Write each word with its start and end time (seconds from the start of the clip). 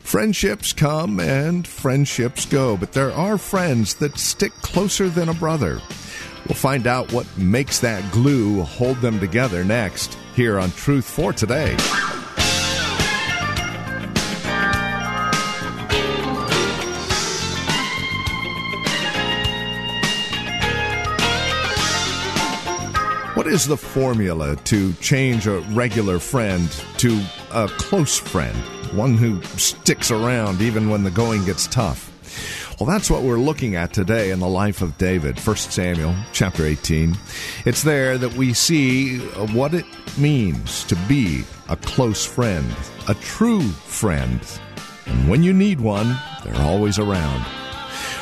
Friendships 0.00 0.72
come 0.72 1.20
and 1.20 1.66
friendships 1.66 2.44
go, 2.44 2.76
but 2.76 2.92
there 2.92 3.12
are 3.12 3.38
friends 3.38 3.94
that 3.94 4.18
stick 4.18 4.52
closer 4.54 5.08
than 5.08 5.28
a 5.28 5.34
brother. 5.34 5.80
We'll 6.48 6.56
find 6.56 6.88
out 6.88 7.12
what 7.12 7.26
makes 7.38 7.78
that 7.78 8.10
glue 8.10 8.62
hold 8.62 8.96
them 8.96 9.20
together 9.20 9.62
next, 9.62 10.18
here 10.34 10.58
on 10.58 10.72
Truth 10.72 11.04
for 11.04 11.32
Today. 11.32 11.76
What 23.34 23.46
is 23.46 23.66
the 23.66 23.76
formula 23.76 24.56
to 24.56 24.92
change 24.94 25.46
a 25.46 25.60
regular 25.70 26.18
friend 26.18 26.68
to 26.98 27.22
a 27.52 27.68
close 27.68 28.18
friend? 28.18 28.58
One 28.92 29.16
who 29.16 29.40
sticks 29.56 30.10
around 30.10 30.60
even 30.60 30.90
when 30.90 31.04
the 31.04 31.10
going 31.10 31.44
gets 31.44 31.66
tough. 31.68 32.10
Well, 32.80 32.88
that's 32.88 33.10
what 33.10 33.22
we're 33.22 33.36
looking 33.36 33.76
at 33.76 33.92
today 33.92 34.30
in 34.30 34.40
the 34.40 34.48
life 34.48 34.80
of 34.80 34.96
David, 34.96 35.38
1 35.38 35.56
Samuel 35.56 36.14
chapter 36.32 36.64
18. 36.64 37.14
It's 37.66 37.82
there 37.82 38.16
that 38.16 38.34
we 38.34 38.54
see 38.54 39.18
what 39.18 39.74
it 39.74 39.84
means 40.16 40.84
to 40.84 40.96
be 41.06 41.44
a 41.68 41.76
close 41.76 42.24
friend, 42.24 42.66
a 43.06 43.14
true 43.14 43.60
friend. 43.60 44.40
And 45.06 45.28
when 45.28 45.42
you 45.42 45.52
need 45.52 45.80
one, 45.80 46.16
they're 46.42 46.62
always 46.62 46.98
around. 46.98 47.44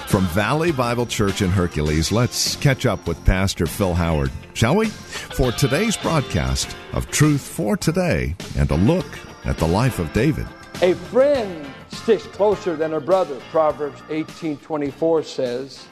From 0.09 0.27
Valley 0.27 0.73
Bible 0.73 1.07
Church 1.07 1.41
in 1.41 1.51
Hercules, 1.51 2.11
let's 2.11 2.57
catch 2.57 2.85
up 2.85 3.07
with 3.07 3.25
Pastor 3.25 3.67
Phil 3.67 3.95
Howard, 3.95 4.33
shall 4.55 4.75
we? 4.75 4.87
For 4.89 5.53
today's 5.53 5.97
broadcast 5.97 6.75
of 6.93 7.11
Truth 7.11 7.43
for 7.43 7.77
Today 7.77 8.35
and 8.57 8.71
a 8.71 8.77
look 8.77 9.07
at 9.45 9.59
the 9.59 9.69
life 9.69 9.99
of 9.99 10.13
David. 10.13 10.47
A 10.81 10.95
friend 10.95 11.67
sticks 11.91 12.25
closer 12.29 12.77
than 12.77 12.95
a 12.95 13.01
brother, 13.01 13.37
Proverbs 13.51 14.01
18:24 14.11 15.25
says. 15.25 15.85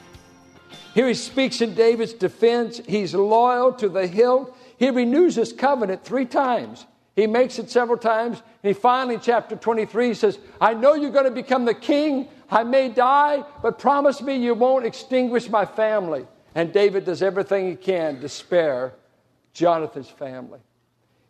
Here 0.93 1.09
he 1.09 1.13
speaks 1.13 1.59
in 1.59 1.75
David's 1.75 2.13
defense. 2.13 2.79
He's 2.87 3.13
loyal 3.13 3.73
to 3.73 3.89
the 3.89 4.07
hilt. 4.07 4.55
He 4.77 4.89
renews 4.89 5.35
his 5.35 5.51
covenant 5.51 6.05
three 6.05 6.23
times. 6.23 6.85
He 7.17 7.27
makes 7.27 7.59
it 7.59 7.69
several 7.69 7.97
times. 7.97 8.41
And 8.63 8.69
he 8.69 8.73
finally, 8.73 9.15
in 9.15 9.19
chapter 9.21 9.57
23, 9.57 10.13
says, 10.13 10.39
I 10.61 10.73
know 10.73 10.93
you're 10.93 11.11
going 11.11 11.25
to 11.25 11.31
become 11.31 11.65
the 11.65 11.73
king. 11.73 12.29
I 12.49 12.63
may 12.63 12.87
die, 12.87 13.43
but 13.61 13.79
promise 13.79 14.21
me 14.21 14.37
you 14.37 14.53
won't 14.53 14.85
extinguish 14.85 15.49
my 15.49 15.65
family. 15.65 16.25
And 16.55 16.71
David 16.71 17.03
does 17.03 17.21
everything 17.21 17.67
he 17.69 17.75
can 17.75 18.21
to 18.21 18.29
spare 18.29 18.93
Jonathan's 19.51 20.09
family. 20.09 20.59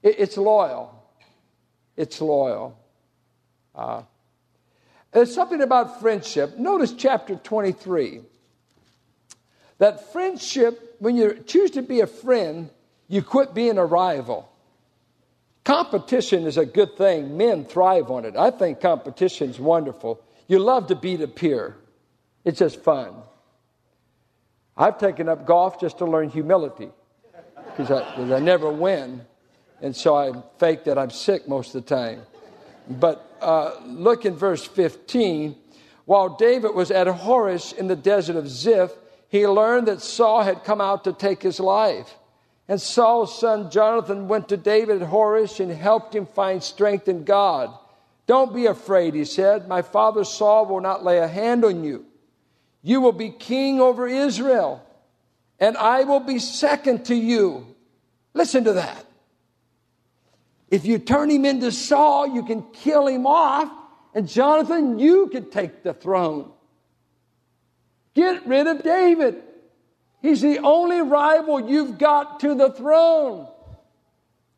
It's 0.03 0.37
loyal. 0.37 0.93
It's 1.95 2.21
loyal. 2.21 2.77
Uh, 3.77 4.01
there's 5.11 5.33
something 5.33 5.61
about 5.61 6.01
friendship. 6.01 6.57
Notice 6.57 6.93
chapter 6.93 7.35
23. 7.35 8.21
That 9.77 10.11
friendship, 10.11 10.95
when 10.99 11.15
you 11.15 11.43
choose 11.45 11.71
to 11.71 11.81
be 11.81 12.01
a 12.01 12.07
friend, 12.07 12.69
you 13.07 13.21
quit 13.21 13.53
being 13.53 13.77
a 13.77 13.85
rival. 13.85 14.51
Competition 15.63 16.45
is 16.45 16.57
a 16.57 16.65
good 16.65 16.97
thing. 16.97 17.37
Men 17.37 17.65
thrive 17.65 18.09
on 18.09 18.25
it. 18.25 18.35
I 18.35 18.51
think 18.51 18.81
competition 18.81 19.49
is 19.49 19.59
wonderful. 19.59 20.21
You 20.47 20.59
love 20.59 20.87
to 20.87 20.95
beat 20.95 21.21
a 21.21 21.27
peer, 21.27 21.75
it's 22.43 22.59
just 22.59 22.81
fun. 22.81 23.13
I've 24.77 24.99
taken 24.99 25.27
up 25.27 25.45
golf 25.45 25.79
just 25.81 25.97
to 25.97 26.05
learn 26.05 26.29
humility 26.29 26.89
because 27.65 27.89
I, 27.91 28.35
I, 28.35 28.39
never 28.39 28.71
win. 28.71 29.25
And 29.81 29.95
so 29.95 30.15
I 30.15 30.31
fake 30.59 30.83
that 30.83 30.99
I'm 30.99 31.09
sick 31.09 31.47
most 31.47 31.73
of 31.73 31.83
the 31.83 31.95
time. 31.95 32.21
But 32.89 33.37
uh, 33.41 33.79
look 33.85 34.25
in 34.25 34.35
verse 34.35 34.65
15. 34.65 35.55
While 36.05 36.29
David 36.37 36.73
was 36.73 36.89
at 36.89 37.07
Horesh 37.07 37.73
in 37.73 37.87
the 37.87 37.95
desert 37.95 38.35
of 38.35 38.47
Ziph, 38.47 38.91
he 39.29 39.45
learned 39.45 39.87
that 39.87 40.01
Saul 40.01 40.43
had 40.43 40.63
come 40.63 40.79
out 40.79 41.03
to 41.03 41.13
take 41.13 41.43
his 41.43 41.59
life. 41.59 42.15
And 42.67 42.81
Saul's 42.81 43.37
son 43.37 43.71
Jonathan 43.71 44.27
went 44.27 44.49
to 44.49 44.57
David 44.57 45.01
at 45.01 45.09
Horesh 45.09 45.59
and 45.59 45.71
helped 45.71 46.15
him 46.15 46.25
find 46.25 46.61
strength 46.61 47.07
in 47.07 47.23
God. 47.23 47.77
Don't 48.25 48.53
be 48.53 48.65
afraid, 48.65 49.13
he 49.13 49.23
said. 49.23 49.67
My 49.67 49.81
father 49.81 50.23
Saul 50.25 50.65
will 50.65 50.81
not 50.81 51.03
lay 51.03 51.19
a 51.19 51.27
hand 51.27 51.63
on 51.63 51.83
you. 51.83 52.05
You 52.83 53.01
will 53.01 53.13
be 53.13 53.29
king 53.29 53.79
over 53.81 54.07
Israel, 54.07 54.83
and 55.59 55.75
I 55.77 56.03
will 56.03 56.19
be 56.19 56.39
second 56.39 57.05
to 57.05 57.15
you. 57.15 57.75
Listen 58.33 58.65
to 58.65 58.73
that. 58.73 59.06
If 60.69 60.85
you 60.85 60.99
turn 60.99 61.29
him 61.29 61.45
into 61.45 61.71
Saul, 61.71 62.27
you 62.27 62.43
can 62.43 62.63
kill 62.73 63.07
him 63.07 63.25
off, 63.25 63.71
and 64.13 64.27
Jonathan, 64.27 64.99
you 64.99 65.27
can 65.27 65.49
take 65.49 65.83
the 65.83 65.93
throne. 65.93 66.51
Get 68.13 68.45
rid 68.47 68.67
of 68.67 68.83
David. 68.83 69.43
He's 70.21 70.41
the 70.41 70.59
only 70.59 71.01
rival 71.01 71.69
you've 71.69 71.97
got 71.97 72.39
to 72.41 72.55
the 72.55 72.71
throne. 72.71 73.47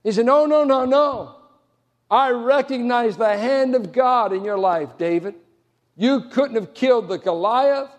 He 0.03 0.12
said, 0.12 0.25
No, 0.25 0.46
no, 0.46 0.64
no, 0.64 0.86
no. 0.86 1.36
I 2.09 2.31
recognize 2.31 3.18
the 3.18 3.38
hand 3.38 3.75
of 3.75 3.92
God 3.92 4.34
in 4.34 4.44
your 4.44 4.58
life, 4.58 4.98
David. 4.98 5.36
You 5.96 6.22
couldn't 6.22 6.56
have 6.56 6.74
killed 6.74 7.08
the 7.08 7.18
Goliath. 7.18 7.92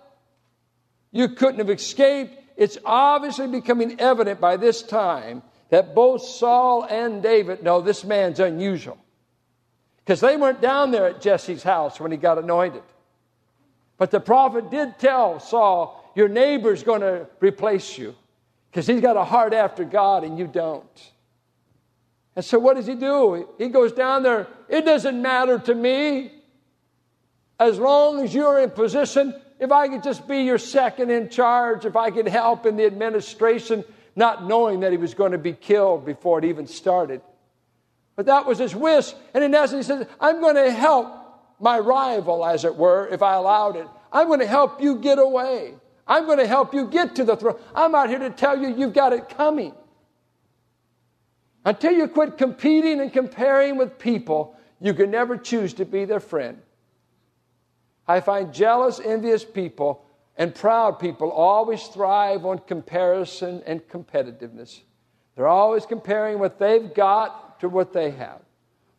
You 1.12 1.28
couldn't 1.28 1.58
have 1.58 1.70
escaped. 1.70 2.34
It's 2.56 2.78
obviously 2.84 3.46
becoming 3.46 4.00
evident 4.00 4.40
by 4.40 4.56
this 4.56 4.82
time 4.82 5.42
that 5.70 5.94
both 5.94 6.22
Saul 6.22 6.84
and 6.84 7.22
David 7.22 7.62
know 7.62 7.80
this 7.80 8.04
man's 8.04 8.40
unusual. 8.40 8.98
Because 9.98 10.20
they 10.20 10.36
weren't 10.36 10.60
down 10.60 10.90
there 10.90 11.06
at 11.06 11.20
Jesse's 11.20 11.62
house 11.62 12.00
when 12.00 12.10
he 12.10 12.16
got 12.16 12.38
anointed. 12.38 12.82
But 13.96 14.10
the 14.10 14.20
prophet 14.20 14.70
did 14.70 14.98
tell 14.98 15.38
Saul, 15.40 16.12
Your 16.14 16.28
neighbor's 16.28 16.82
going 16.82 17.02
to 17.02 17.26
replace 17.38 17.96
you 17.96 18.14
because 18.70 18.86
he's 18.86 19.00
got 19.00 19.16
a 19.16 19.24
heart 19.24 19.52
after 19.52 19.84
God 19.84 20.24
and 20.24 20.38
you 20.38 20.46
don't. 20.46 21.12
And 22.34 22.44
so 22.44 22.58
what 22.58 22.76
does 22.76 22.86
he 22.86 22.94
do? 22.94 23.48
He 23.58 23.68
goes 23.68 23.92
down 23.92 24.22
there. 24.22 24.46
It 24.68 24.84
doesn't 24.84 25.20
matter 25.20 25.58
to 25.58 25.74
me. 25.74 26.32
As 27.58 27.78
long 27.78 28.24
as 28.24 28.34
you're 28.34 28.60
in 28.60 28.70
position, 28.70 29.34
if 29.58 29.70
I 29.70 29.88
could 29.88 30.02
just 30.02 30.26
be 30.26 30.38
your 30.38 30.56
second 30.56 31.10
in 31.10 31.28
charge, 31.28 31.84
if 31.84 31.94
I 31.94 32.10
could 32.10 32.26
help 32.26 32.64
in 32.64 32.76
the 32.76 32.86
administration, 32.86 33.84
not 34.16 34.44
knowing 34.46 34.80
that 34.80 34.92
he 34.92 34.98
was 34.98 35.14
going 35.14 35.32
to 35.32 35.38
be 35.38 35.52
killed 35.52 36.04
before 36.04 36.38
it 36.38 36.44
even 36.44 36.66
started. 36.66 37.20
But 38.16 38.26
that 38.26 38.46
was 38.46 38.58
his 38.58 38.74
wish. 38.74 39.12
And 39.34 39.42
in 39.42 39.54
essence, 39.54 39.86
he 39.86 39.92
says, 39.92 40.06
I'm 40.20 40.40
going 40.40 40.56
to 40.56 40.70
help 40.70 41.16
my 41.58 41.78
rival, 41.78 42.44
as 42.44 42.64
it 42.64 42.74
were, 42.74 43.08
if 43.08 43.22
I 43.22 43.34
allowed 43.34 43.76
it. 43.76 43.86
I'm 44.12 44.26
going 44.26 44.40
to 44.40 44.46
help 44.46 44.82
you 44.82 44.96
get 44.96 45.18
away. 45.18 45.74
I'm 46.06 46.26
going 46.26 46.38
to 46.38 46.46
help 46.46 46.74
you 46.74 46.88
get 46.88 47.16
to 47.16 47.24
the 47.24 47.36
throne. 47.36 47.58
I'm 47.74 47.94
out 47.94 48.08
here 48.08 48.18
to 48.18 48.30
tell 48.30 48.60
you 48.60 48.74
you've 48.74 48.92
got 48.92 49.12
it 49.12 49.28
coming. 49.28 49.74
Until 51.64 51.92
you 51.92 52.08
quit 52.08 52.38
competing 52.38 53.00
and 53.00 53.12
comparing 53.12 53.76
with 53.76 53.98
people, 53.98 54.56
you 54.80 54.94
can 54.94 55.10
never 55.10 55.36
choose 55.36 55.74
to 55.74 55.84
be 55.84 56.04
their 56.04 56.20
friend. 56.20 56.58
I 58.08 58.20
find 58.20 58.52
jealous, 58.52 58.98
envious 58.98 59.44
people 59.44 60.04
and 60.40 60.54
proud 60.54 60.98
people 60.98 61.30
always 61.30 61.82
thrive 61.88 62.46
on 62.46 62.58
comparison 62.60 63.62
and 63.66 63.86
competitiveness. 63.88 64.80
They're 65.36 65.46
always 65.46 65.84
comparing 65.84 66.38
what 66.38 66.58
they've 66.58 66.94
got 66.94 67.60
to 67.60 67.68
what 67.68 67.92
they 67.92 68.10
have, 68.12 68.40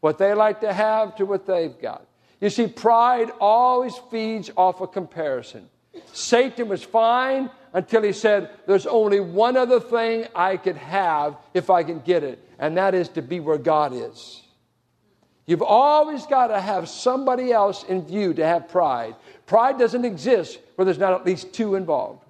what 0.02 0.20
they 0.20 0.36
like 0.36 0.62
to 0.62 0.72
have 0.72 1.16
to 1.16 1.26
what 1.26 1.48
they've 1.48 1.78
got. 1.82 2.06
You 2.40 2.52
see, 2.52 2.68
pride 2.68 3.32
always 3.40 3.98
feeds 4.12 4.52
off 4.56 4.82
a 4.82 4.88
comparison. 4.88 5.68
Satan 6.14 6.70
was 6.70 6.84
fine 6.84 7.50
until 7.74 8.04
he 8.04 8.14
said, 8.14 8.52
There's 8.68 8.86
only 8.86 9.20
one 9.20 9.58
other 9.58 9.80
thing 9.80 10.28
I 10.36 10.58
could 10.58 10.78
have 10.78 11.38
if 11.56 11.72
I 11.72 11.82
can 11.82 12.02
get 12.02 12.24
it, 12.24 12.38
and 12.60 12.78
that 12.78 12.94
is 12.94 13.10
to 13.10 13.24
be 13.24 13.40
where 13.40 13.58
God 13.58 13.94
is. 13.94 14.41
You've 15.46 15.62
always 15.62 16.26
got 16.26 16.48
to 16.48 16.62
have 16.62 16.88
somebody 16.88 17.52
else 17.52 17.84
in 17.84 18.06
view 18.06 18.34
to 18.36 18.46
have 18.46 18.70
pride. 18.70 19.16
Pride 19.46 19.78
doesn't 19.78 20.06
exist 20.06 20.60
where 20.76 20.86
there's 20.86 20.98
not 20.98 21.14
at 21.14 21.26
least 21.26 21.54
two 21.54 21.76
involved. 21.76 22.24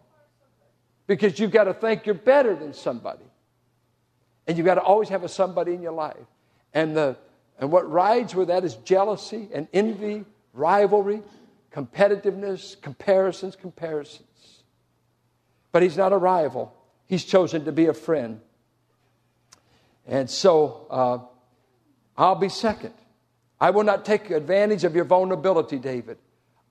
Because 1.08 1.40
you've 1.40 1.52
got 1.52 1.66
to 1.66 1.74
think 1.74 2.06
you're 2.06 2.16
better 2.16 2.56
than 2.56 2.74
somebody. 2.74 3.26
And 4.48 4.58
you've 4.58 4.66
got 4.66 4.76
to 4.76 4.82
always 4.82 5.10
have 5.10 5.24
a 5.24 5.30
somebody 5.30 5.74
in 5.74 5.82
your 5.82 5.92
life. 5.92 6.16
And, 6.74 6.96
the, 6.96 7.18
and 7.60 7.72
what 7.72 7.90
rides 7.92 8.34
with 8.34 8.48
that 8.48 8.64
is 8.64 8.76
jealousy 8.76 9.50
and 9.54 9.68
envy, 9.74 10.26
rivalry, 10.54 11.22
competitiveness, 11.74 12.82
comparisons, 12.82 13.56
comparisons. 13.56 14.64
But 15.72 15.84
he's 15.84 15.98
not 15.98 16.14
a 16.14 16.18
rival, 16.18 16.74
he's 17.08 17.26
chosen 17.26 17.66
to 17.66 17.72
be 17.72 17.88
a 17.88 17.94
friend. 17.94 18.40
And 20.08 20.30
so 20.30 20.88
uh, 20.90 21.20
I'll 22.18 22.36
be 22.36 22.50
second. 22.50 22.94
I 23.60 23.70
will 23.70 23.84
not 23.84 24.06
take 24.06 24.30
advantage 24.30 24.84
of 24.84 24.96
your 24.96 25.06
vulnerability, 25.06 25.78
David. 25.78 26.18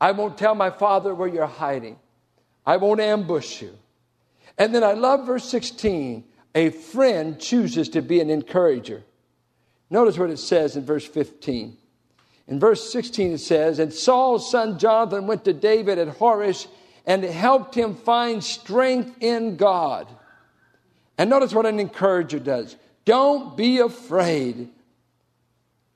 I 0.00 0.12
won't 0.12 0.38
tell 0.38 0.54
my 0.54 0.70
father 0.70 1.14
where 1.14 1.28
you're 1.28 1.46
hiding. 1.46 1.98
I 2.66 2.76
won't 2.78 3.00
ambush 3.00 3.62
you. 3.62 3.76
And 4.58 4.74
then 4.74 4.82
I 4.82 4.92
love 4.92 5.26
verse 5.26 5.44
16. 5.44 6.24
A 6.54 6.70
friend 6.70 7.38
chooses 7.38 7.88
to 7.90 8.02
be 8.02 8.20
an 8.20 8.30
encourager. 8.30 9.02
Notice 9.88 10.18
what 10.18 10.30
it 10.30 10.38
says 10.38 10.76
in 10.76 10.84
verse 10.84 11.06
15. 11.06 11.76
In 12.48 12.58
verse 12.58 12.92
16, 12.92 13.32
it 13.32 13.38
says, 13.38 13.78
And 13.78 13.92
Saul's 13.92 14.50
son 14.50 14.78
Jonathan 14.78 15.26
went 15.26 15.44
to 15.44 15.52
David 15.52 15.98
at 15.98 16.18
Horesh 16.18 16.66
and 17.06 17.22
helped 17.22 17.74
him 17.74 17.94
find 17.94 18.42
strength 18.42 19.16
in 19.20 19.56
God. 19.56 20.08
And 21.16 21.30
notice 21.30 21.54
what 21.54 21.66
an 21.66 21.78
encourager 21.78 22.38
does. 22.38 22.76
Don't 23.04 23.56
be 23.56 23.78
afraid. 23.78 24.70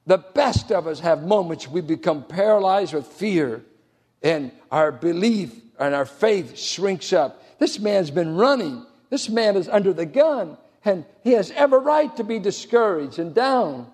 The 0.06 0.18
best 0.18 0.70
of 0.70 0.86
us 0.86 1.00
have 1.00 1.22
moments 1.22 1.66
we 1.68 1.80
become 1.80 2.24
paralyzed 2.24 2.92
with 2.92 3.06
fear 3.06 3.62
and 4.22 4.52
our 4.70 4.92
belief 4.92 5.54
and 5.78 5.94
our 5.94 6.04
faith 6.04 6.58
shrinks 6.58 7.12
up. 7.12 7.42
This 7.58 7.78
man's 7.78 8.10
been 8.10 8.36
running. 8.36 8.84
This 9.10 9.28
man 9.28 9.56
is 9.56 9.68
under 9.68 9.92
the 9.92 10.06
gun 10.06 10.56
and 10.84 11.04
he 11.22 11.32
has 11.32 11.50
every 11.52 11.78
right 11.78 12.14
to 12.16 12.24
be 12.24 12.38
discouraged 12.38 13.18
and 13.18 13.34
down. 13.34 13.90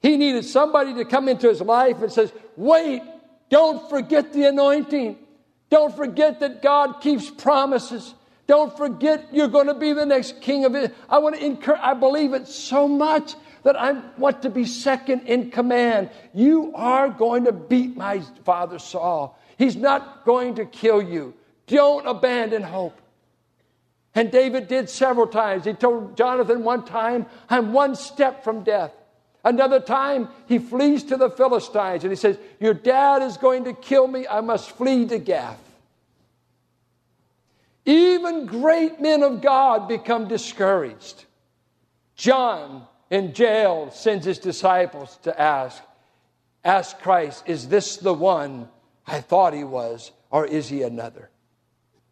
He 0.00 0.16
needed 0.16 0.44
somebody 0.44 0.94
to 0.94 1.04
come 1.04 1.28
into 1.28 1.48
his 1.48 1.60
life 1.60 2.00
and 2.00 2.10
says, 2.10 2.32
wait, 2.56 3.02
don't 3.50 3.88
forget 3.90 4.32
the 4.32 4.44
anointing. 4.44 5.18
Don't 5.68 5.94
forget 5.94 6.40
that 6.40 6.62
God 6.62 7.00
keeps 7.00 7.28
promises. 7.28 8.14
Don't 8.46 8.74
forget 8.76 9.28
you're 9.32 9.48
going 9.48 9.66
to 9.66 9.74
be 9.74 9.92
the 9.92 10.06
next 10.06 10.40
king 10.40 10.64
of 10.64 10.74
it. 10.74 10.94
I 11.08 11.18
want 11.18 11.34
to 11.34 11.44
encourage, 11.44 11.80
I 11.82 11.94
believe 11.94 12.32
it 12.32 12.46
so 12.46 12.86
much 12.86 13.34
that 13.66 13.74
I 13.74 14.00
want 14.16 14.42
to 14.42 14.48
be 14.48 14.64
second 14.64 15.22
in 15.22 15.50
command. 15.50 16.10
You 16.32 16.70
are 16.76 17.08
going 17.08 17.46
to 17.46 17.52
beat 17.52 17.96
my 17.96 18.20
father 18.44 18.78
Saul. 18.78 19.36
He's 19.58 19.74
not 19.74 20.24
going 20.24 20.54
to 20.54 20.64
kill 20.64 21.02
you. 21.02 21.34
Don't 21.66 22.06
abandon 22.06 22.62
hope. 22.62 22.96
And 24.14 24.30
David 24.30 24.68
did 24.68 24.88
several 24.88 25.26
times. 25.26 25.64
He 25.64 25.72
told 25.72 26.16
Jonathan 26.16 26.62
one 26.62 26.84
time, 26.84 27.26
I'm 27.50 27.72
one 27.72 27.96
step 27.96 28.44
from 28.44 28.62
death. 28.62 28.92
Another 29.42 29.80
time, 29.80 30.28
he 30.46 30.60
flees 30.60 31.02
to 31.02 31.16
the 31.16 31.30
Philistines 31.30 32.04
and 32.04 32.12
he 32.12 32.16
says, 32.16 32.38
Your 32.60 32.72
dad 32.72 33.20
is 33.22 33.36
going 33.36 33.64
to 33.64 33.72
kill 33.72 34.06
me. 34.06 34.28
I 34.28 34.42
must 34.42 34.70
flee 34.70 35.06
to 35.06 35.18
Gath. 35.18 35.58
Even 37.84 38.46
great 38.46 39.00
men 39.00 39.24
of 39.24 39.40
God 39.40 39.88
become 39.88 40.28
discouraged. 40.28 41.24
John 42.14 42.86
in 43.10 43.32
jail 43.32 43.90
sends 43.90 44.26
his 44.26 44.38
disciples 44.38 45.18
to 45.22 45.40
ask, 45.40 45.82
Ask 46.64 46.98
Christ, 46.98 47.44
is 47.46 47.68
this 47.68 47.96
the 47.96 48.12
one 48.12 48.68
I 49.06 49.20
thought 49.20 49.54
he 49.54 49.62
was, 49.62 50.10
or 50.30 50.44
is 50.44 50.68
he 50.68 50.82
another? 50.82 51.30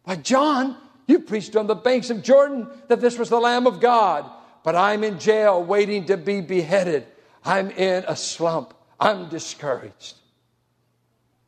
But 0.05 0.23
John, 0.23 0.77
you 1.07 1.19
preached 1.19 1.57
on 1.57 1.67
the 1.67 1.75
banks 1.75 2.09
of 2.09 2.23
Jordan 2.23 2.67
that 2.87 3.01
this 3.01 3.17
was 3.17 3.29
the 3.29 3.39
Lamb 3.39 3.67
of 3.67 3.81
God, 3.81 4.29
but 4.63 4.75
I'm 4.75 5.03
in 5.03 5.19
jail 5.19 5.61
waiting 5.61 6.05
to 6.05 6.15
be 6.15 6.39
beheaded. 6.39 7.05
I'm 7.43 7.69
in 7.71 8.05
a 8.07 8.15
slump. 8.15 8.73
I'm 8.99 9.27
discouraged. 9.29 10.15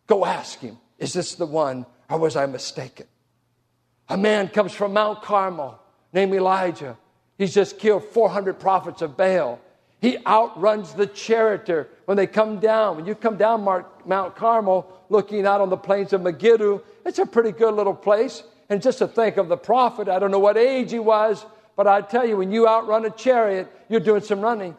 Go 0.05 0.25
ask 0.25 0.59
him, 0.59 0.77
is 0.99 1.13
this 1.13 1.35
the 1.35 1.45
one 1.45 1.85
or 2.09 2.17
was 2.17 2.35
I 2.35 2.45
mistaken? 2.45 3.07
A 4.09 4.17
man 4.17 4.47
comes 4.49 4.73
from 4.73 4.93
Mount 4.93 5.21
Carmel 5.21 5.79
named 6.13 6.33
Elijah. 6.33 6.97
He's 7.37 7.53
just 7.53 7.77
killed 7.77 8.03
400 8.03 8.59
prophets 8.59 9.01
of 9.01 9.15
Baal. 9.15 9.59
He 9.99 10.17
outruns 10.25 10.93
the 10.93 11.07
charioteer 11.07 11.89
when 12.05 12.17
they 12.17 12.27
come 12.27 12.59
down. 12.59 12.97
When 12.97 13.05
you 13.05 13.15
come 13.15 13.37
down 13.37 13.63
Mount 14.05 14.35
Carmel, 14.35 14.91
looking 15.09 15.45
out 15.45 15.61
on 15.61 15.69
the 15.69 15.77
plains 15.77 16.13
of 16.13 16.21
Megiddo, 16.21 16.83
it's 17.05 17.19
a 17.19 17.25
pretty 17.25 17.51
good 17.51 17.73
little 17.73 17.95
place. 17.95 18.43
And 18.69 18.81
just 18.81 18.99
to 18.99 19.07
think 19.07 19.37
of 19.37 19.47
the 19.47 19.57
prophet, 19.57 20.07
I 20.07 20.19
don't 20.19 20.31
know 20.31 20.39
what 20.39 20.57
age 20.57 20.91
he 20.91 20.99
was, 20.99 21.45
but 21.75 21.87
I 21.87 22.01
tell 22.01 22.27
you, 22.27 22.37
when 22.37 22.51
you 22.51 22.67
outrun 22.67 23.05
a 23.05 23.09
chariot, 23.09 23.71
you're 23.89 23.99
doing 23.99 24.21
some 24.21 24.41
running. 24.41 24.75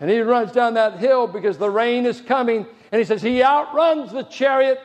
And 0.00 0.08
he 0.08 0.20
runs 0.20 0.52
down 0.52 0.74
that 0.74 0.98
hill 0.98 1.26
because 1.26 1.58
the 1.58 1.70
rain 1.70 2.06
is 2.06 2.20
coming. 2.20 2.66
And 2.92 2.98
he 2.98 3.04
says, 3.04 3.20
He 3.20 3.42
outruns 3.42 4.12
the 4.12 4.22
chariot. 4.22 4.80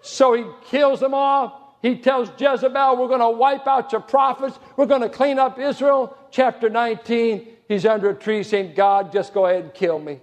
So 0.00 0.32
he 0.34 0.44
kills 0.66 1.00
them 1.00 1.14
all. 1.14 1.57
He 1.82 1.96
tells 1.96 2.30
Jezebel, 2.38 2.96
We're 2.96 3.08
going 3.08 3.20
to 3.20 3.30
wipe 3.30 3.66
out 3.66 3.92
your 3.92 4.00
prophets. 4.00 4.58
We're 4.76 4.86
going 4.86 5.02
to 5.02 5.08
clean 5.08 5.38
up 5.38 5.58
Israel. 5.58 6.16
Chapter 6.30 6.68
19, 6.68 7.46
he's 7.68 7.86
under 7.86 8.10
a 8.10 8.14
tree 8.14 8.42
saying, 8.42 8.74
God, 8.74 9.12
just 9.12 9.32
go 9.32 9.46
ahead 9.46 9.64
and 9.64 9.74
kill 9.74 9.98
me. 9.98 10.20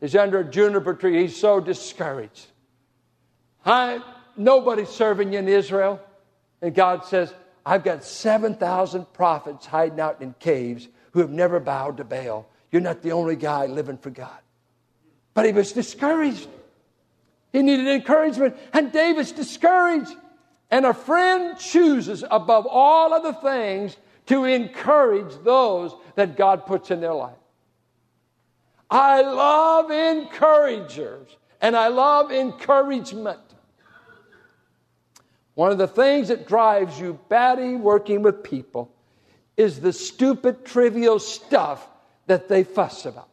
He's 0.00 0.14
under 0.14 0.40
a 0.40 0.44
juniper 0.44 0.94
tree. 0.94 1.22
He's 1.22 1.36
so 1.36 1.58
discouraged. 1.58 2.46
I, 3.64 4.00
nobody's 4.36 4.88
serving 4.88 5.32
you 5.32 5.40
in 5.40 5.48
Israel. 5.48 6.00
And 6.62 6.74
God 6.74 7.04
says, 7.04 7.34
I've 7.64 7.82
got 7.82 8.04
7,000 8.04 9.12
prophets 9.12 9.66
hiding 9.66 9.98
out 9.98 10.22
in 10.22 10.34
caves 10.38 10.88
who 11.12 11.20
have 11.20 11.30
never 11.30 11.58
bowed 11.58 11.96
to 11.96 12.04
Baal. 12.04 12.48
You're 12.70 12.82
not 12.82 13.02
the 13.02 13.12
only 13.12 13.36
guy 13.36 13.66
living 13.66 13.98
for 13.98 14.10
God. 14.10 14.38
But 15.34 15.46
he 15.46 15.52
was 15.52 15.72
discouraged. 15.72 16.48
He 17.52 17.62
needed 17.62 17.86
encouragement, 17.88 18.56
and 18.72 18.92
David's 18.92 19.32
discouraged. 19.32 20.14
And 20.70 20.84
a 20.84 20.94
friend 20.94 21.58
chooses 21.58 22.24
above 22.30 22.66
all 22.66 23.14
other 23.14 23.32
things 23.32 23.96
to 24.26 24.44
encourage 24.44 25.32
those 25.44 25.94
that 26.16 26.36
God 26.36 26.66
puts 26.66 26.90
in 26.90 27.00
their 27.00 27.14
life. 27.14 27.36
I 28.90 29.22
love 29.22 29.90
encouragers 29.90 31.28
and 31.60 31.76
I 31.76 31.88
love 31.88 32.30
encouragement. 32.30 33.40
One 35.54 35.72
of 35.72 35.78
the 35.78 35.88
things 35.88 36.28
that 36.28 36.46
drives 36.46 37.00
you 37.00 37.18
batty 37.28 37.76
working 37.76 38.22
with 38.22 38.42
people 38.42 38.92
is 39.56 39.80
the 39.80 39.92
stupid, 39.92 40.64
trivial 40.64 41.18
stuff 41.18 41.88
that 42.26 42.48
they 42.48 42.62
fuss 42.62 43.06
about. 43.06 43.28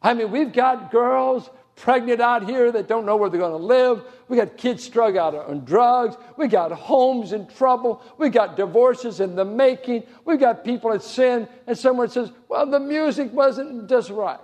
I 0.00 0.14
mean, 0.14 0.30
we've 0.30 0.52
got 0.52 0.92
girls 0.92 1.50
pregnant 1.78 2.20
out 2.20 2.48
here 2.48 2.70
that 2.72 2.88
don't 2.88 3.06
know 3.06 3.16
where 3.16 3.30
they're 3.30 3.40
going 3.40 3.58
to 3.58 3.66
live. 3.66 4.02
We 4.28 4.36
got 4.36 4.56
kids 4.56 4.84
strung 4.84 5.16
out 5.16 5.34
on 5.34 5.64
drugs. 5.64 6.16
We 6.36 6.48
got 6.48 6.72
homes 6.72 7.32
in 7.32 7.46
trouble. 7.46 8.02
We 8.18 8.28
got 8.28 8.56
divorces 8.56 9.20
in 9.20 9.36
the 9.36 9.44
making. 9.44 10.04
We 10.24 10.36
got 10.36 10.64
people 10.64 10.92
in 10.92 11.00
sin. 11.00 11.48
And 11.66 11.78
someone 11.78 12.10
says, 12.10 12.32
well, 12.48 12.66
the 12.66 12.80
music 12.80 13.32
wasn't 13.32 13.88
just 13.88 14.10
right. 14.10 14.40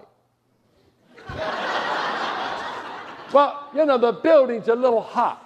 well, 3.32 3.68
you 3.74 3.84
know, 3.84 3.98
the 3.98 4.12
building's 4.12 4.68
a 4.68 4.74
little 4.74 5.02
hot. 5.02 5.40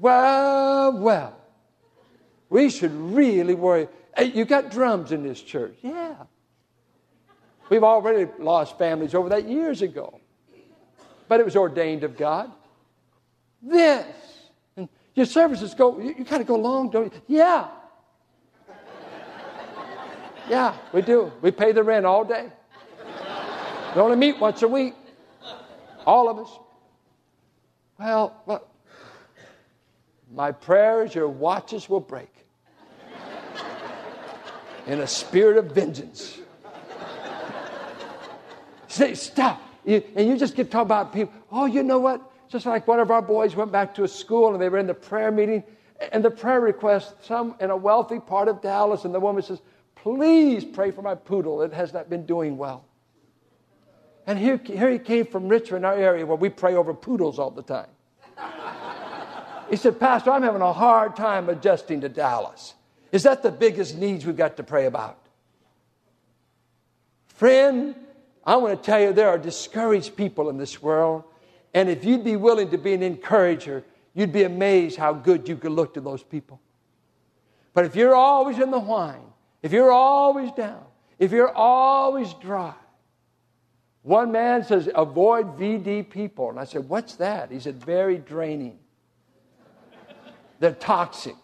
Well, 0.00 0.98
well. 0.98 1.36
We 2.50 2.70
should 2.70 2.92
really 2.92 3.54
worry. 3.54 3.88
Hey, 4.16 4.26
you 4.26 4.44
got 4.44 4.70
drums 4.70 5.12
in 5.12 5.22
this 5.22 5.40
church. 5.40 5.76
Yeah. 5.82 6.14
We've 7.70 7.84
already 7.84 8.30
lost 8.38 8.78
families 8.78 9.14
over 9.14 9.28
that 9.30 9.48
years 9.48 9.82
ago. 9.82 10.20
But 11.28 11.40
it 11.40 11.44
was 11.44 11.56
ordained 11.56 12.04
of 12.04 12.16
God. 12.16 12.50
This. 13.62 14.06
And 14.76 14.88
your 15.14 15.26
services 15.26 15.74
go, 15.74 15.98
you, 15.98 16.14
you 16.18 16.24
kind 16.24 16.40
of 16.40 16.48
go 16.48 16.56
long, 16.56 16.90
don't 16.90 17.12
you? 17.12 17.20
Yeah. 17.26 17.68
Yeah, 20.48 20.74
we 20.92 21.02
do. 21.02 21.30
We 21.42 21.50
pay 21.50 21.72
the 21.72 21.82
rent 21.82 22.06
all 22.06 22.24
day. 22.24 22.48
We 23.94 24.00
only 24.00 24.16
meet 24.16 24.38
once 24.38 24.62
a 24.62 24.68
week. 24.68 24.94
All 26.06 26.28
of 26.30 26.38
us. 26.38 26.58
Well, 27.98 28.42
well 28.46 28.66
my 30.34 30.52
prayer 30.52 31.04
is 31.04 31.14
your 31.14 31.28
watches 31.28 31.88
will 31.88 32.00
break 32.00 32.32
in 34.86 35.00
a 35.00 35.06
spirit 35.06 35.56
of 35.56 35.72
vengeance. 35.72 36.38
Say, 38.98 39.14
stop. 39.14 39.62
You, 39.84 40.02
and 40.16 40.28
you 40.28 40.36
just 40.36 40.56
get 40.56 40.72
talking 40.72 40.86
about 40.86 41.12
people. 41.12 41.32
Oh, 41.52 41.66
you 41.66 41.84
know 41.84 42.00
what? 42.00 42.20
Just 42.48 42.66
like 42.66 42.88
one 42.88 42.98
of 42.98 43.12
our 43.12 43.22
boys 43.22 43.54
went 43.54 43.70
back 43.70 43.94
to 43.94 44.02
a 44.02 44.08
school 44.08 44.52
and 44.52 44.60
they 44.60 44.68
were 44.68 44.78
in 44.78 44.88
the 44.88 44.94
prayer 44.94 45.30
meeting, 45.30 45.62
and 46.10 46.24
the 46.24 46.32
prayer 46.32 46.60
request, 46.60 47.14
some 47.22 47.54
in 47.60 47.70
a 47.70 47.76
wealthy 47.76 48.18
part 48.18 48.48
of 48.48 48.60
Dallas, 48.60 49.04
and 49.04 49.14
the 49.14 49.20
woman 49.20 49.42
says, 49.42 49.60
Please 49.94 50.64
pray 50.64 50.90
for 50.90 51.02
my 51.02 51.14
poodle. 51.14 51.62
It 51.62 51.72
has 51.72 51.92
not 51.92 52.10
been 52.10 52.26
doing 52.26 52.56
well. 52.58 52.84
And 54.26 54.36
here, 54.36 54.60
here 54.64 54.90
he 54.90 54.98
came 54.98 55.26
from 55.26 55.48
Richmond, 55.48 55.86
our 55.86 55.94
area, 55.94 56.26
where 56.26 56.36
we 56.36 56.48
pray 56.48 56.74
over 56.74 56.92
poodles 56.92 57.38
all 57.38 57.52
the 57.52 57.62
time. 57.62 57.88
He 59.70 59.76
said, 59.76 60.00
Pastor, 60.00 60.32
I'm 60.32 60.42
having 60.42 60.62
a 60.62 60.72
hard 60.72 61.14
time 61.14 61.48
adjusting 61.48 62.00
to 62.00 62.08
Dallas. 62.08 62.74
Is 63.12 63.22
that 63.22 63.44
the 63.44 63.52
biggest 63.52 63.96
needs 63.96 64.26
we've 64.26 64.36
got 64.36 64.56
to 64.56 64.64
pray 64.64 64.86
about? 64.86 65.18
Friend, 67.28 67.94
I 68.48 68.56
want 68.56 68.82
to 68.82 68.82
tell 68.82 68.98
you 68.98 69.12
there 69.12 69.28
are 69.28 69.36
discouraged 69.36 70.16
people 70.16 70.48
in 70.48 70.56
this 70.56 70.80
world. 70.80 71.24
And 71.74 71.90
if 71.90 72.02
you'd 72.02 72.24
be 72.24 72.36
willing 72.36 72.70
to 72.70 72.78
be 72.78 72.94
an 72.94 73.02
encourager, 73.02 73.84
you'd 74.14 74.32
be 74.32 74.44
amazed 74.44 74.96
how 74.96 75.12
good 75.12 75.46
you 75.46 75.54
could 75.54 75.72
look 75.72 75.92
to 75.94 76.00
those 76.00 76.22
people. 76.22 76.58
But 77.74 77.84
if 77.84 77.94
you're 77.94 78.14
always 78.14 78.58
in 78.58 78.70
the 78.70 78.78
whine, 78.78 79.20
if 79.60 79.70
you're 79.70 79.92
always 79.92 80.50
down, 80.52 80.82
if 81.18 81.30
you're 81.30 81.52
always 81.52 82.32
dry, 82.40 82.72
one 84.00 84.32
man 84.32 84.64
says, 84.64 84.88
avoid 84.94 85.58
VD 85.58 86.08
people. 86.08 86.48
And 86.48 86.58
I 86.58 86.64
said, 86.64 86.88
what's 86.88 87.16
that? 87.16 87.50
He 87.50 87.60
said, 87.60 87.84
very 87.84 88.16
draining. 88.16 88.78
They're 90.58 90.72
toxic. 90.72 91.36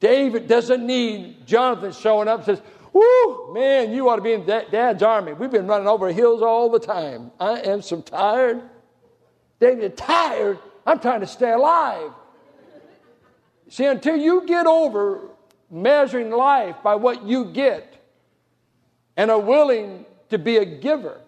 David 0.00 0.48
doesn't 0.48 0.84
need 0.84 1.46
Jonathan 1.46 1.92
showing 1.92 2.26
up 2.26 2.44
says, 2.44 2.60
Whoo, 2.98 3.54
man, 3.54 3.92
you 3.92 4.08
ought 4.08 4.16
to 4.16 4.22
be 4.22 4.32
in 4.32 4.44
dad's 4.44 5.04
army. 5.04 5.32
We've 5.32 5.52
been 5.52 5.68
running 5.68 5.86
over 5.86 6.10
hills 6.10 6.42
all 6.42 6.68
the 6.68 6.80
time. 6.80 7.30
I 7.38 7.60
am 7.60 7.80
so 7.80 8.00
tired. 8.00 8.60
David, 9.60 9.96
tired? 9.96 10.58
I'm 10.84 10.98
trying 10.98 11.20
to 11.20 11.26
stay 11.28 11.52
alive. 11.52 12.10
See, 13.68 13.84
until 13.84 14.16
you 14.16 14.44
get 14.46 14.66
over 14.66 15.28
measuring 15.70 16.30
life 16.30 16.76
by 16.82 16.96
what 16.96 17.22
you 17.24 17.44
get 17.52 18.02
and 19.16 19.30
are 19.30 19.38
willing 19.38 20.04
to 20.30 20.38
be 20.38 20.56
a 20.56 20.64
giver, 20.64 21.20